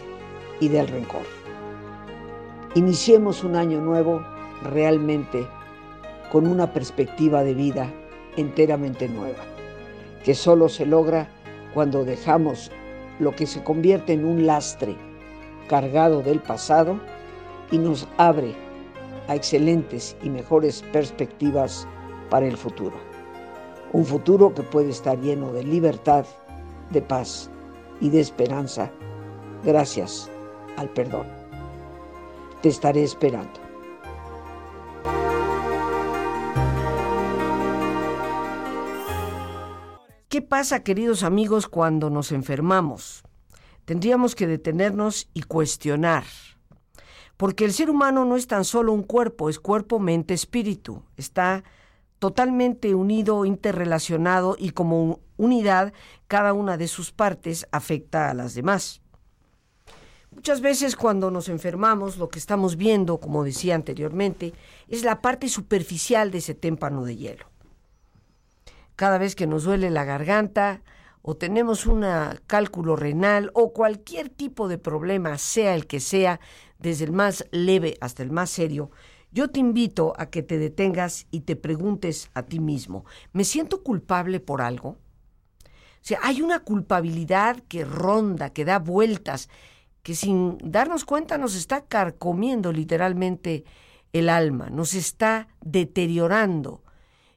y 0.60 0.70
del 0.70 0.88
rencor. 0.88 1.24
Iniciemos 2.76 3.44
un 3.44 3.56
año 3.56 3.82
nuevo 3.82 4.22
realmente 4.64 5.46
con 6.32 6.48
una 6.48 6.72
perspectiva 6.72 7.44
de 7.44 7.54
vida 7.54 7.92
enteramente 8.38 9.10
nueva, 9.10 9.44
que 10.24 10.36
solo 10.36 10.70
se 10.70 10.86
logra 10.86 11.28
cuando 11.74 12.06
dejamos 12.06 12.72
lo 13.20 13.36
que 13.36 13.46
se 13.46 13.64
convierte 13.64 14.14
en 14.14 14.24
un 14.24 14.46
lastre 14.46 14.96
cargado 15.68 16.22
del 16.22 16.40
pasado 16.40 17.00
y 17.72 17.78
nos 17.78 18.08
abre 18.18 18.56
a 19.28 19.36
excelentes 19.36 20.16
y 20.24 20.30
mejores 20.30 20.82
perspectivas 20.92 21.88
para 22.30 22.46
el 22.46 22.58
futuro. 22.58 22.96
Un 23.94 24.06
futuro 24.06 24.54
que 24.54 24.64
puede 24.64 24.90
estar 24.90 25.20
lleno 25.20 25.52
de 25.54 25.64
libertad, 25.64 26.26
de 26.92 27.02
paz 27.02 27.50
y 28.00 28.10
de 28.10 28.20
esperanza 28.20 28.92
gracias 29.64 30.30
al 30.78 30.90
perdón. 30.90 31.28
Te 32.62 32.70
estaré 32.70 33.04
esperando. 33.04 33.60
¿Qué 40.30 40.42
pasa, 40.42 40.82
queridos 40.82 41.24
amigos, 41.24 41.68
cuando 41.68 42.10
nos 42.10 42.32
enfermamos? 42.32 43.24
Tendríamos 43.86 44.36
que 44.36 44.48
detenernos 44.48 45.30
y 45.34 45.44
cuestionar. 45.44 46.24
Porque 47.38 47.66
el 47.66 47.74
ser 47.74 47.90
humano 47.90 48.26
no 48.26 48.36
es 48.36 48.48
tan 48.48 48.66
solo 48.66 48.94
un 48.94 49.04
cuerpo, 49.04 49.50
es 49.50 49.60
cuerpo, 49.60 50.00
mente, 50.00 50.34
espíritu. 50.34 51.04
Está 51.18 51.64
totalmente 52.20 52.94
unido, 52.94 53.46
interrelacionado 53.46 54.56
y 54.60 54.70
como 54.70 55.20
unidad, 55.38 55.92
cada 56.28 56.54
una 56.54 56.78
de 56.78 56.88
sus 56.88 57.12
partes 57.12 57.68
afecta 57.72 58.30
a 58.30 58.36
las 58.36 58.54
demás. 58.54 59.02
Muchas 60.30 60.62
veces 60.62 60.96
cuando 60.96 61.32
nos 61.32 61.50
enfermamos, 61.50 62.18
lo 62.18 62.30
que 62.30 62.40
estamos 62.40 62.78
viendo, 62.78 63.20
como 63.20 63.44
decía 63.44 63.76
anteriormente, 63.76 64.54
es 64.88 65.04
la 65.04 65.20
parte 65.20 65.50
superficial 65.50 66.30
de 66.30 66.38
ese 66.38 66.54
témpano 66.54 67.04
de 67.04 67.18
hielo. 67.18 67.46
Cada 68.96 69.18
vez 69.18 69.36
que 69.36 69.48
nos 69.48 69.64
duele 69.64 69.90
la 69.90 70.06
garganta 70.06 70.84
o 71.22 71.36
tenemos 71.36 71.86
un 71.86 72.06
cálculo 72.48 72.96
renal 72.96 73.52
o 73.54 73.74
cualquier 73.74 74.30
tipo 74.30 74.68
de 74.68 74.78
problema, 74.78 75.38
sea 75.38 75.76
el 75.76 75.88
que 75.88 76.00
sea, 76.00 76.40
desde 76.80 77.06
el 77.06 77.12
más 77.12 77.46
leve 77.52 77.98
hasta 78.02 78.24
el 78.24 78.32
más 78.32 78.50
serio, 78.50 78.92
yo 79.32 79.50
te 79.50 79.60
invito 79.60 80.14
a 80.18 80.26
que 80.30 80.44
te 80.44 80.58
detengas 80.58 81.28
y 81.32 81.42
te 81.42 81.56
preguntes 81.56 82.30
a 82.34 82.44
ti 82.44 82.60
mismo, 82.60 83.06
¿me 83.32 83.44
siento 83.44 83.84
culpable 83.84 84.40
por 84.40 84.62
algo? 84.62 84.90
O 84.90 86.04
sea, 86.04 86.20
hay 86.24 86.42
una 86.42 86.60
culpabilidad 86.60 87.62
que 87.68 87.86
ronda, 87.86 88.52
que 88.52 88.66
da 88.66 88.80
vueltas, 88.80 89.50
que 90.02 90.16
sin 90.16 90.58
darnos 90.64 91.06
cuenta 91.06 91.38
nos 91.38 91.56
está 91.56 91.86
carcomiendo 91.86 92.72
literalmente 92.72 93.64
el 94.12 94.28
alma, 94.28 94.70
nos 94.70 94.96
está 94.96 95.48
deteriorando. 95.62 96.84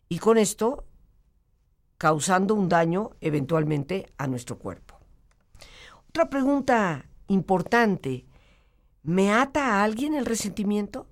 Y 0.08 0.18
con 0.18 0.38
esto 0.38 0.86
causando 2.04 2.54
un 2.54 2.68
daño 2.68 3.12
eventualmente 3.22 4.12
a 4.18 4.26
nuestro 4.26 4.58
cuerpo. 4.58 5.00
Otra 6.10 6.28
pregunta 6.28 7.08
importante, 7.28 8.26
¿me 9.02 9.32
ata 9.32 9.68
a 9.68 9.84
alguien 9.84 10.14
el 10.14 10.26
resentimiento? 10.26 11.08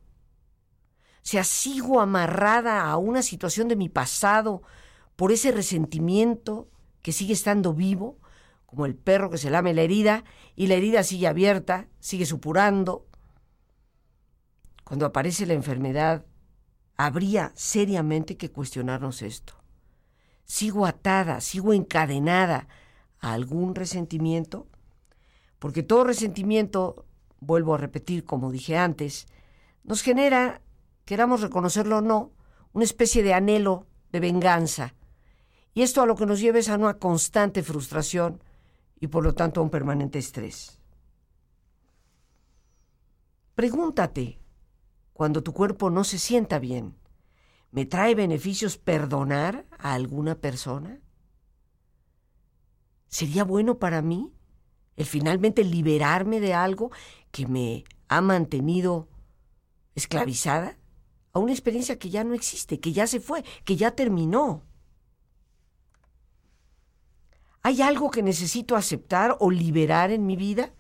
O 1.16 1.22
sea, 1.22 1.44
sigo 1.44 2.02
amarrada 2.02 2.90
a 2.90 2.98
una 2.98 3.22
situación 3.22 3.68
de 3.68 3.76
mi 3.76 3.88
pasado 3.88 4.61
por 5.16 5.33
ese 5.33 5.50
resentimiento 5.50 6.68
que 7.00 7.12
sigue 7.12 7.33
estando 7.33 7.72
vivo, 7.72 8.18
como 8.66 8.85
el 8.85 8.94
perro 8.94 9.31
que 9.31 9.38
se 9.38 9.48
lame 9.48 9.72
la 9.72 9.81
herida 9.81 10.24
y 10.57 10.66
la 10.66 10.74
herida 10.74 11.05
sigue 11.05 11.26
abierta, 11.26 11.88
sigue 12.00 12.26
supurando. 12.26 13.07
Cuando 14.85 15.07
aparece 15.07 15.46
la 15.46 15.55
enfermedad, 15.55 16.26
habría 16.98 17.50
seriamente 17.55 18.37
que 18.37 18.50
cuestionarnos 18.50 19.22
esto 19.22 19.62
sigo 20.53 20.85
atada, 20.85 21.41
sigo 21.41 21.73
encadenada 21.73 22.69
a 23.21 23.33
algún 23.33 23.75
resentimiento, 23.75 24.67
porque 25.59 25.83
todo 25.83 26.05
resentimiento, 26.05 27.07
vuelvo 27.41 27.75
a 27.75 27.79
repetir 27.79 28.27
como 28.27 28.53
dije 28.53 28.77
antes, 28.77 29.29
nos 29.83 30.03
genera, 30.03 30.61
queramos 31.07 31.41
reconocerlo 31.41 31.99
o 31.99 32.01
no, 32.03 32.33
una 32.75 32.85
especie 32.85 33.23
de 33.23 33.33
anhelo 33.33 33.87
de 34.11 34.21
venganza. 34.21 34.95
Y 35.73 35.81
esto 35.81 36.03
a 36.03 36.07
lo 36.07 36.17
que 36.17 36.27
nos 36.27 36.38
lleva 36.38 36.59
es 36.59 36.69
a 36.69 36.77
una 36.77 36.99
constante 36.99 37.62
frustración 37.62 38.43
y 39.01 39.07
por 39.07 39.25
lo 39.25 39.33
tanto 39.33 39.61
a 39.61 39.65
un 39.65 39.71
permanente 39.71 40.19
estrés. 40.19 40.79
Pregúntate, 43.55 44.38
cuando 45.15 45.43
tu 45.43 45.55
cuerpo 45.55 45.88
no 45.88 46.05
se 46.05 46.19
sienta 46.19 46.59
bien, 46.59 46.95
¿Me 47.73 47.87
trae 47.87 48.15
beneficios 48.15 48.77
perdonar 48.77 49.67
a 49.79 49.95
alguna 49.95 50.35
persona? 50.35 51.01
¿Sería 53.09 53.45
bueno 53.45 53.79
para 53.79 54.03
mí 54.03 54.31
el 54.95 55.07
finalmente 55.07 55.65
liberarme 55.65 56.39
de 56.39 56.53
algo 56.53 56.91
que 57.31 57.47
me 57.47 57.85
ha 58.09 58.21
mantenido 58.21 59.09
esclavizada 59.95 60.79
a 61.33 61.39
una 61.39 61.53
experiencia 61.53 61.99
que 61.99 62.11
ya 62.11 62.25
no 62.25 62.35
existe, 62.35 62.79
que 62.79 62.93
ya 62.93 63.07
se 63.07 63.21
fue, 63.21 63.43
que 63.65 63.77
ya 63.77 63.93
terminó? 63.93 64.63
¿Hay 67.63 67.81
algo 67.81 68.11
que 68.11 68.23
necesito 68.23 68.77
aceptar 68.77 69.39
o 69.41 69.51
liberar 69.51 70.11
en 70.11 70.27
mi 70.27 70.37
vida? 70.37 70.75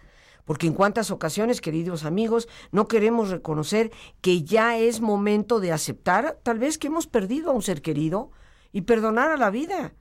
Porque 0.44 0.66
en 0.66 0.74
cuántas 0.74 1.10
ocasiones, 1.10 1.60
queridos 1.60 2.04
amigos, 2.04 2.48
no 2.70 2.88
queremos 2.88 3.30
reconocer 3.30 3.92
que 4.20 4.42
ya 4.42 4.78
es 4.78 5.00
momento 5.00 5.60
de 5.60 5.72
aceptar 5.72 6.40
tal 6.42 6.58
vez 6.58 6.78
que 6.78 6.88
hemos 6.88 7.06
perdido 7.06 7.50
a 7.50 7.54
un 7.54 7.62
ser 7.62 7.82
querido 7.82 8.30
y 8.72 8.82
perdonar 8.82 9.30
a 9.30 9.36
la 9.36 9.50
vida. 9.50 9.94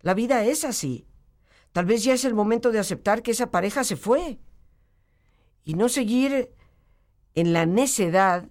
La 0.00 0.14
vida 0.14 0.44
es 0.44 0.64
así. 0.64 1.06
Tal 1.72 1.86
vez 1.86 2.04
ya 2.04 2.14
es 2.14 2.24
el 2.24 2.34
momento 2.34 2.70
de 2.70 2.78
aceptar 2.78 3.22
que 3.22 3.32
esa 3.32 3.50
pareja 3.50 3.82
se 3.82 3.96
fue 3.96 4.38
y 5.64 5.74
no 5.74 5.88
seguir 5.88 6.54
en 7.34 7.52
la 7.52 7.66
necedad 7.66 8.48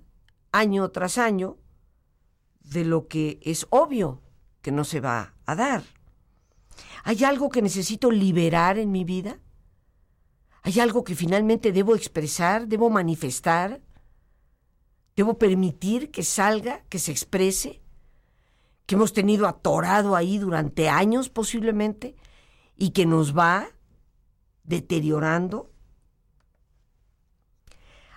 año 0.51 0.89
tras 0.91 1.17
año 1.17 1.57
de 2.59 2.83
lo 2.83 3.07
que 3.07 3.39
es 3.43 3.67
obvio 3.69 4.21
que 4.61 4.71
no 4.71 4.83
se 4.83 4.99
va 4.99 5.35
a 5.45 5.55
dar. 5.55 5.83
¿Hay 7.03 7.23
algo 7.23 7.49
que 7.49 7.61
necesito 7.61 8.11
liberar 8.11 8.77
en 8.77 8.91
mi 8.91 9.03
vida? 9.03 9.39
¿Hay 10.63 10.79
algo 10.79 11.03
que 11.03 11.13
finalmente 11.13 11.73
debo 11.73 11.93
expresar, 11.93 12.67
debo 12.67 12.89
manifestar? 12.89 13.81
¿Debo 15.15 15.37
permitir 15.37 16.09
que 16.09 16.23
salga, 16.23 16.83
que 16.87 16.99
se 16.99 17.11
exprese? 17.11 17.81
¿Que 18.85 18.95
hemos 18.95 19.11
tenido 19.11 19.45
atorado 19.45 20.15
ahí 20.15 20.37
durante 20.37 20.87
años 20.87 21.27
posiblemente 21.27 22.15
y 22.77 22.91
que 22.91 23.05
nos 23.05 23.37
va 23.37 23.67
deteriorando? 24.63 25.69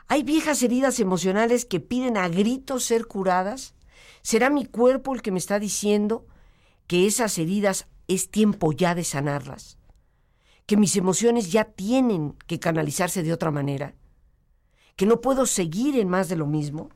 ¿Hay 0.06 0.22
viejas 0.22 0.62
heridas 0.62 1.00
emocionales 1.00 1.64
que 1.64 1.80
piden 1.80 2.16
a 2.16 2.28
gritos 2.28 2.84
ser 2.84 3.06
curadas? 3.06 3.74
¿Será 4.22 4.50
mi 4.50 4.66
cuerpo 4.66 5.16
el 5.16 5.20
que 5.20 5.32
me 5.32 5.40
está 5.40 5.58
diciendo 5.58 6.26
que 6.86 7.08
esas 7.08 7.38
heridas 7.38 7.88
es 8.06 8.30
tiempo 8.30 8.70
ya 8.70 8.94
de 8.94 9.02
sanarlas? 9.02 9.78
Que 10.66 10.76
mis 10.76 10.96
emociones 10.96 11.52
ya 11.52 11.64
tienen 11.64 12.36
que 12.46 12.58
canalizarse 12.58 13.22
de 13.22 13.32
otra 13.32 13.50
manera, 13.50 13.94
que 14.96 15.06
no 15.06 15.20
puedo 15.20 15.46
seguir 15.46 15.98
en 15.98 16.08
más 16.08 16.28
de 16.28 16.36
lo 16.36 16.46
mismo. 16.46 16.90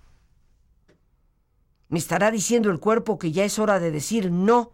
Me 1.89 1.99
estará 1.99 2.31
diciendo 2.31 2.71
el 2.71 2.81
cuerpo 2.81 3.19
que 3.19 3.33
ya 3.33 3.45
es 3.45 3.59
hora 3.59 3.79
de 3.79 3.91
decir 3.91 4.31
no 4.31 4.73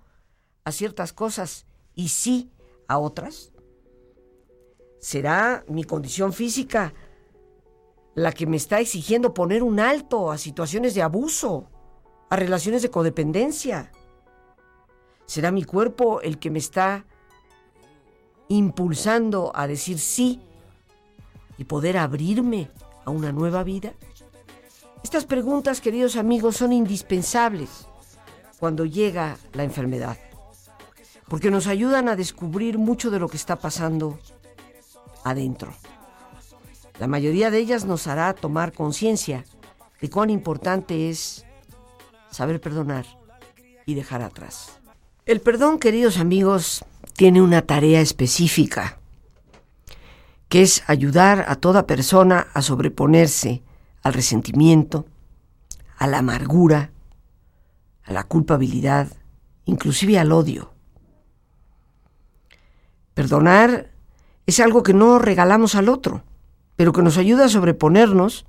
a 0.65 0.73
ciertas 0.73 1.13
cosas 1.13 1.67
y 1.95 2.09
sí 2.09 2.51
a 2.89 2.99
otras. 2.99 3.53
¿Será 4.99 5.65
mi 5.69 5.85
condición 5.85 6.33
física 6.33 6.95
la 8.15 8.33
que 8.33 8.47
me 8.47 8.57
está 8.57 8.81
exigiendo 8.81 9.35
poner 9.35 9.63
un 9.63 9.79
alto 9.79 10.31
a 10.31 10.39
situaciones 10.39 10.95
de 10.95 11.03
abuso, 11.03 11.71
a 12.31 12.37
relaciones 12.37 12.83
de 12.83 12.91
codependencia? 12.91 13.93
¿Será 15.27 15.51
mi 15.51 15.65
cuerpo 15.65 16.23
el 16.23 16.39
que 16.39 16.51
me 16.51 16.59
está 16.59 17.05
impulsando 18.49 19.53
a 19.55 19.67
decir 19.67 19.99
sí 19.99 20.41
y 21.59 21.65
poder 21.65 21.99
abrirme 21.99 22.71
a 23.05 23.11
una 23.11 23.33
nueva 23.33 23.63
vida? 23.63 23.93
Estas 25.03 25.25
preguntas, 25.25 25.81
queridos 25.81 26.17
amigos, 26.17 26.57
son 26.57 26.73
indispensables 26.73 27.87
cuando 28.59 28.85
llega 28.85 29.37
la 29.53 29.65
enfermedad, 29.65 30.17
porque 31.29 31.51
nos 31.51 31.67
ayudan 31.67 32.09
a 32.09 32.17
descubrir 32.17 32.79
mucho 32.79 33.11
de 33.11 33.19
lo 33.19 33.29
que 33.29 33.37
está 33.37 33.57
pasando 33.57 34.19
adentro. 35.25 35.73
La 36.99 37.07
mayoría 37.07 37.51
de 37.51 37.59
ellas 37.59 37.85
nos 37.85 38.07
hará 38.07 38.33
tomar 38.35 38.73
conciencia 38.73 39.45
de 40.01 40.11
cuán 40.11 40.31
importante 40.31 41.11
es 41.11 41.45
saber 42.31 42.61
perdonar 42.61 43.07
y 43.85 43.95
dejar 43.95 44.23
atrás. 44.23 44.79
El 45.27 45.41
perdón, 45.41 45.79
queridos 45.79 46.19
amigos, 46.19 46.85
tiene 47.17 47.41
una 47.41 47.63
tarea 47.63 48.01
específica, 48.01 48.99
que 50.49 50.63
es 50.63 50.85
ayudar 50.87 51.47
a 51.49 51.57
toda 51.57 51.87
persona 51.87 52.47
a 52.53 52.63
sobreponerse 52.63 53.63
al 54.03 54.13
resentimiento, 54.13 55.07
a 55.97 56.07
la 56.07 56.19
amargura, 56.19 56.93
a 58.05 58.13
la 58.13 58.25
culpabilidad, 58.25 59.09
inclusive 59.65 60.19
al 60.19 60.31
odio. 60.31 60.73
Perdonar 63.15 63.91
es 64.45 64.61
algo 64.61 64.83
que 64.83 64.93
no 64.93 65.19
regalamos 65.19 65.75
al 65.75 65.89
otro, 65.89 66.23
pero 66.77 66.93
que 66.93 67.03
nos 67.03 67.17
ayuda 67.17 67.47
a 67.47 67.49
sobreponernos 67.49 68.47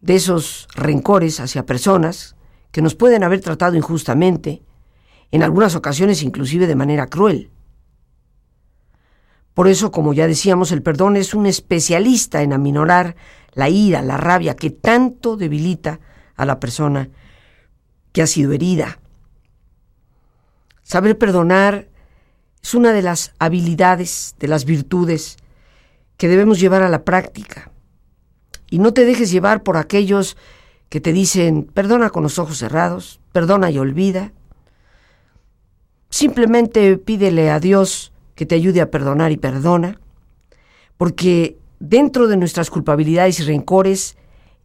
de 0.00 0.16
esos 0.16 0.66
rencores 0.74 1.38
hacia 1.38 1.64
personas 1.64 2.34
que 2.72 2.82
nos 2.82 2.96
pueden 2.96 3.22
haber 3.22 3.40
tratado 3.40 3.76
injustamente, 3.76 4.62
en 5.30 5.42
algunas 5.42 5.74
ocasiones 5.74 6.22
inclusive 6.22 6.66
de 6.66 6.76
manera 6.76 7.06
cruel. 7.06 7.50
Por 9.54 9.68
eso, 9.68 9.90
como 9.90 10.12
ya 10.12 10.26
decíamos, 10.26 10.70
el 10.70 10.82
perdón 10.82 11.16
es 11.16 11.32
un 11.32 11.46
especialista 11.46 12.42
en 12.42 12.52
aminorar 12.52 13.16
la 13.52 13.70
ira, 13.70 14.02
la 14.02 14.18
rabia 14.18 14.54
que 14.54 14.70
tanto 14.70 15.36
debilita 15.36 15.98
a 16.36 16.44
la 16.44 16.60
persona 16.60 17.08
que 18.12 18.22
ha 18.22 18.26
sido 18.26 18.52
herida. 18.52 18.98
Saber 20.82 21.16
perdonar 21.16 21.88
es 22.62 22.74
una 22.74 22.92
de 22.92 23.02
las 23.02 23.32
habilidades, 23.38 24.36
de 24.38 24.48
las 24.48 24.64
virtudes 24.64 25.36
que 26.16 26.28
debemos 26.28 26.60
llevar 26.60 26.82
a 26.82 26.88
la 26.88 27.04
práctica. 27.04 27.70
Y 28.70 28.78
no 28.78 28.92
te 28.92 29.04
dejes 29.04 29.30
llevar 29.30 29.62
por 29.62 29.76
aquellos 29.76 30.36
que 30.88 31.00
te 31.00 31.12
dicen, 31.12 31.64
perdona 31.64 32.10
con 32.10 32.22
los 32.22 32.38
ojos 32.38 32.58
cerrados, 32.58 33.20
perdona 33.32 33.70
y 33.70 33.78
olvida. 33.78 34.32
Simplemente 36.16 36.96
pídele 36.96 37.50
a 37.50 37.60
Dios 37.60 38.10
que 38.36 38.46
te 38.46 38.54
ayude 38.54 38.80
a 38.80 38.90
perdonar 38.90 39.32
y 39.32 39.36
perdona, 39.36 40.00
porque 40.96 41.58
dentro 41.78 42.26
de 42.26 42.38
nuestras 42.38 42.70
culpabilidades 42.70 43.38
y 43.38 43.42
rencores 43.42 44.16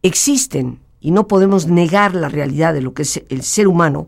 existen 0.02 0.80
y 1.02 1.12
no 1.12 1.28
podemos 1.28 1.68
negar 1.68 2.16
la 2.16 2.30
realidad 2.30 2.74
de 2.74 2.80
lo 2.80 2.94
que 2.94 3.02
es 3.02 3.22
el 3.28 3.44
ser 3.44 3.68
humano, 3.68 4.08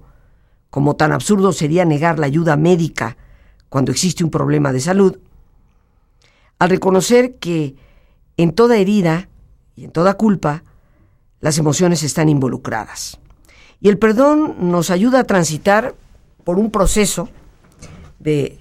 como 0.70 0.96
tan 0.96 1.12
absurdo 1.12 1.52
sería 1.52 1.84
negar 1.84 2.18
la 2.18 2.28
ayuda 2.28 2.56
médica 2.56 3.18
cuando 3.68 3.92
existe 3.92 4.24
un 4.24 4.32
problema 4.32 4.72
de 4.72 4.80
salud, 4.80 5.20
al 6.60 6.70
reconocer 6.70 7.36
que 7.40 7.76
en 8.38 8.54
toda 8.54 8.78
herida 8.78 9.28
y 9.76 9.84
en 9.84 9.92
toda 9.92 10.14
culpa 10.14 10.64
las 11.42 11.58
emociones 11.58 12.04
están 12.04 12.30
involucradas. 12.30 13.20
Y 13.82 13.90
el 13.90 13.98
perdón 13.98 14.72
nos 14.72 14.90
ayuda 14.90 15.20
a 15.20 15.24
transitar 15.26 15.94
por 16.44 16.60
un 16.60 16.72
proceso 16.72 17.30
de 18.20 18.60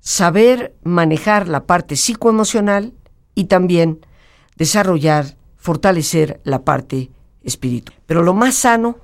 saber 0.00 0.74
manejar 0.84 1.48
la 1.48 1.64
parte 1.64 1.96
psicoemocional 1.96 2.92
y 3.34 3.44
también 3.44 4.00
desarrollar, 4.56 5.36
fortalecer 5.56 6.40
la 6.44 6.62
parte 6.62 7.10
espiritual. 7.42 7.98
Pero 8.06 8.22
lo 8.22 8.34
más 8.34 8.54
sano 8.54 8.96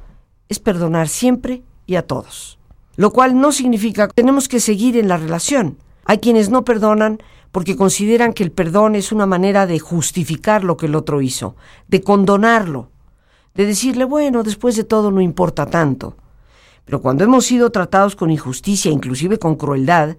es 0.49 0.59
perdonar 0.59 1.09
siempre 1.09 1.63
y 1.87 1.97
a 1.97 2.07
todos. 2.07 2.59
Lo 2.97 3.13
cual 3.13 3.41
no 3.41 3.53
significa 3.53 4.07
que 4.07 4.15
tenemos 4.15 4.49
que 4.49 4.61
seguir 4.61 4.97
en 4.97 5.09
la 5.09 5.17
relación. 5.17 5.79
Hay 6.05 6.19
quienes 6.19 6.51
no 6.51 6.65
perdonan 6.65 7.19
porque 7.53 7.77
consideran 7.77 8.33
que 8.33 8.43
el 8.43 8.53
perdón 8.53 8.95
es 8.95 9.13
una 9.13 9.27
manera 9.27 9.67
de 9.67 9.79
justificar 9.79 10.65
lo 10.65 10.77
que 10.77 10.87
el 10.87 10.95
otro 10.95 11.21
hizo, 11.21 11.57
de 11.89 12.01
condonarlo, 12.03 12.91
de 13.55 13.67
decirle, 13.67 14.05
bueno, 14.05 14.43
después 14.43 14.77
de 14.77 14.85
todo 14.85 15.11
no 15.11 15.21
importa 15.21 15.67
tanto. 15.67 16.17
Pero 16.85 17.01
cuando 17.01 17.25
hemos 17.25 17.47
sido 17.47 17.71
tratados 17.71 18.17
con 18.17 18.31
injusticia, 18.31 18.91
inclusive 18.91 19.39
con 19.39 19.57
crueldad, 19.57 20.17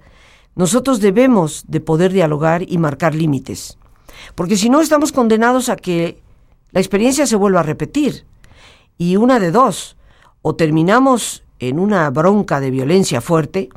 nosotros 0.56 1.00
debemos 1.00 1.66
de 1.68 1.80
poder 1.80 2.14
dialogar 2.14 2.64
y 2.70 2.78
marcar 2.78 3.16
límites. 3.16 3.78
Porque 4.36 4.58
si 4.58 4.70
no, 4.70 4.82
estamos 4.82 5.12
condenados 5.12 5.70
a 5.70 5.76
que 5.76 6.22
la 6.72 6.80
experiencia 6.80 7.26
se 7.28 7.36
vuelva 7.36 7.62
a 7.62 7.64
repetir. 7.64 8.26
Y 8.98 9.16
una 9.18 9.40
de 9.40 9.52
dos, 9.52 9.98
o 10.42 10.56
terminamos 10.56 11.44
en 11.60 11.80
una 11.80 12.10
bronca 12.10 12.60
de 12.60 12.72
violencia 12.72 13.22
fuerte, 13.22 13.70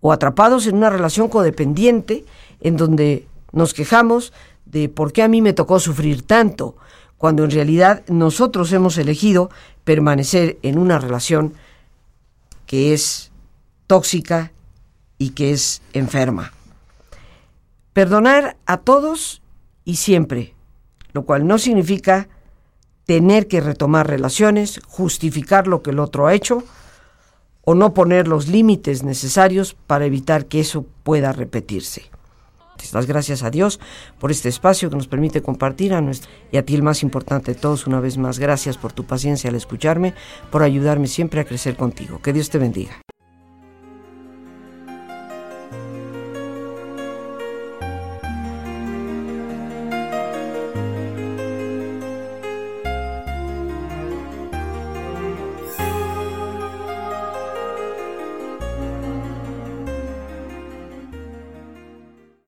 o 0.00 0.12
atrapados 0.12 0.66
en 0.66 0.76
una 0.76 0.90
relación 0.90 1.28
codependiente 1.28 2.24
en 2.60 2.76
donde 2.76 3.26
nos 3.52 3.72
quejamos 3.72 4.32
de 4.66 4.88
por 4.88 5.12
qué 5.12 5.22
a 5.22 5.28
mí 5.28 5.40
me 5.40 5.54
tocó 5.54 5.80
sufrir 5.80 6.22
tanto, 6.22 6.76
cuando 7.16 7.44
en 7.44 7.50
realidad 7.50 8.02
nosotros 8.08 8.72
hemos 8.72 8.98
elegido 8.98 9.48
permanecer 9.84 10.58
en 10.62 10.78
una 10.78 10.98
relación 10.98 11.54
que 12.74 12.92
es 12.92 13.30
tóxica 13.86 14.50
y 15.16 15.30
que 15.30 15.52
es 15.52 15.80
enferma. 15.92 16.52
Perdonar 17.92 18.56
a 18.66 18.78
todos 18.78 19.42
y 19.84 19.94
siempre, 19.94 20.56
lo 21.12 21.24
cual 21.24 21.46
no 21.46 21.58
significa 21.58 22.28
tener 23.04 23.46
que 23.46 23.60
retomar 23.60 24.08
relaciones, 24.08 24.80
justificar 24.88 25.68
lo 25.68 25.84
que 25.84 25.92
el 25.92 26.00
otro 26.00 26.26
ha 26.26 26.34
hecho 26.34 26.64
o 27.62 27.76
no 27.76 27.94
poner 27.94 28.26
los 28.26 28.48
límites 28.48 29.04
necesarios 29.04 29.76
para 29.86 30.06
evitar 30.06 30.46
que 30.46 30.58
eso 30.58 30.84
pueda 31.04 31.30
repetirse. 31.30 32.10
Las 32.92 33.06
gracias 33.06 33.42
a 33.42 33.50
Dios 33.50 33.80
por 34.20 34.30
este 34.30 34.48
espacio 34.48 34.90
que 34.90 34.96
nos 34.96 35.08
permite 35.08 35.42
compartir 35.42 35.94
a 35.94 36.00
nuestro 36.00 36.30
y 36.52 36.56
a 36.58 36.64
ti 36.64 36.74
el 36.74 36.82
más 36.82 37.02
importante 37.02 37.54
de 37.54 37.60
todos 37.60 37.86
una 37.86 38.00
vez 38.00 38.18
más 38.18 38.38
gracias 38.38 38.76
por 38.76 38.92
tu 38.92 39.04
paciencia 39.04 39.50
al 39.50 39.56
escucharme, 39.56 40.14
por 40.50 40.62
ayudarme 40.62 41.06
siempre 41.08 41.40
a 41.40 41.44
crecer 41.44 41.76
contigo. 41.76 42.20
Que 42.22 42.32
Dios 42.32 42.50
te 42.50 42.58
bendiga. 42.58 43.00